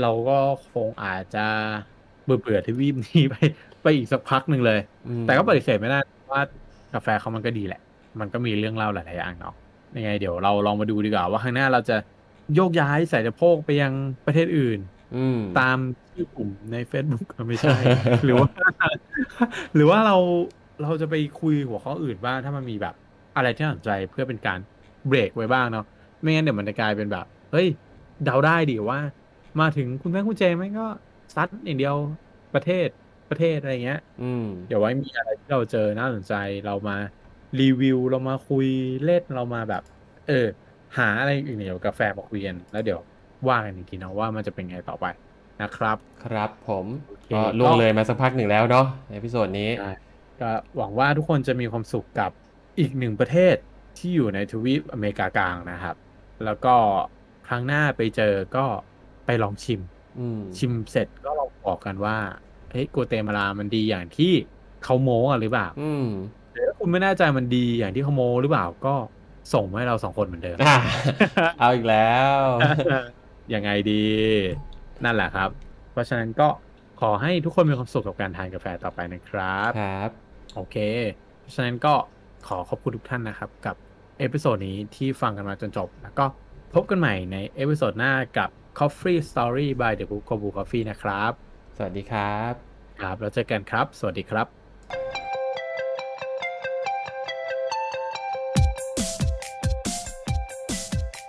[0.00, 0.38] เราก็
[0.74, 1.46] คงอาจจะ
[2.24, 3.34] เบื่อเบื่อทวีปนี้ไป
[3.82, 5.98] ไปอีกสักพักหนึ่งเลยอืมแต่ก็ปฏิเสธไม่ได้
[6.32, 6.42] ว่า
[6.94, 7.80] กาแฟเขามันก็ดีแหละ
[8.20, 9.54] มันก็มีเรื่องเล่าหลายๆอย่างเนาะ
[9.96, 11.96] ยังไง เดี๋ยวเราลองมาดูดีกว่าว่าข้างหน้าเราจะ
[12.54, 13.92] โยกย้ายสายสะโพกไปยัง
[14.26, 14.78] ประเทศอื่น
[15.16, 15.78] อืมตาม
[16.10, 17.76] ชื่อกลุ่มใน Facebook ก็ไม่ใช่
[18.24, 18.48] หรือว่า
[19.74, 20.16] หรือว่าเรา
[20.82, 22.94] เราจะไปคุยหัวข้ออื่นบ้างถ้ามันมีแบบ
[23.36, 24.58] อะไรที่น่าสนใจเพื่อเป็นการ
[25.08, 25.84] เบรกไว้บ้างเนาะ
[26.20, 27.66] ไม่งั้นเดี๋ยวมันจะกลายเป็นแบบ เฮ้ย
[28.24, 29.00] เดาได้ดิว่า
[29.60, 30.86] มาถึงคุณแม่คุณเจไหมก็
[31.34, 31.96] ซัดอย่างเดียว
[32.54, 32.88] ประเทศ
[33.30, 36.34] ประเทศอะไรเงี้ย อืม เดี๋ยวไว้มีอะไรที่เราเจอน่าสนใจ
[36.66, 36.96] เรามา
[37.60, 38.66] รีวิวเรามาคุย
[39.04, 39.82] เล่นเรามาแบบ
[40.28, 40.46] เออ
[40.98, 43.00] หาอะไรอื่นเกี่ยวกับกาแฟมาคุยกันแล้วเดี๋ยว
[43.48, 45.06] ว่ากันอีกทีเนาะว่ามันจะเป็นไงต่อไป
[45.62, 49.92] นะครับ ครับผมโอเคก็ล่วงเลยมาสักพักหนึ่งแล้วเนาะใน episode นี้ใช่
[50.40, 52.30] ก็หวังว่าทุกคนจะมีความสุขกับ
[52.78, 53.56] อีกหนึ่งประเทศ
[53.98, 55.96] ที่อยู่ในทวีปอเมริกากลางนะครับ
[56.44, 56.74] แล้วก็
[57.48, 58.64] ครั้งหน้าไปเจอก็
[59.26, 59.80] ไปลองชิม
[60.18, 62.16] อืมชิมเสร็จก็ลองบอกกันว่า
[62.70, 64.32] เฮ้ยกัวเตมาลามันดีอย่างที่
[64.84, 66.37] เขาโม้อะหรือเปล่าอืมหรือถ้า
[66.88, 68.94] คุณไม่แน่ใจมันดีอย่างที่เขาโม้หรือเปล่าก็
[69.54, 70.76] ส่งมาให้เราสองคนเหมือนเดิมอะ
[71.58, 72.38] เอาอีกแล้ว
[73.54, 74.04] ยังไงดี
[75.04, 75.48] นั่นแหละครับ
[75.92, 76.48] เพราะฉะนั้นก็
[77.00, 80.10] ขอให้ทุกคนมีความสุขกับการทานกาแฟต่อไปนะครับครับ
[80.54, 80.76] โอเค
[81.40, 81.94] เพราะฉะนั้นก็
[82.48, 83.76] ขอขอบคุณทุกท่านนะครับ กับ
[84.18, 86.24] episode นี้ที่ฟังกันมาจนจบ แล้วก็
[86.74, 90.24] พบกันใหม่ใน episode หน้ากับ Coffee Story by The Book
[90.56, 91.32] Coffee นะครับ
[91.76, 92.52] สวัสดีครับ
[93.00, 95.27] ครับแล้วเจอกันครับ สวัสดีครับ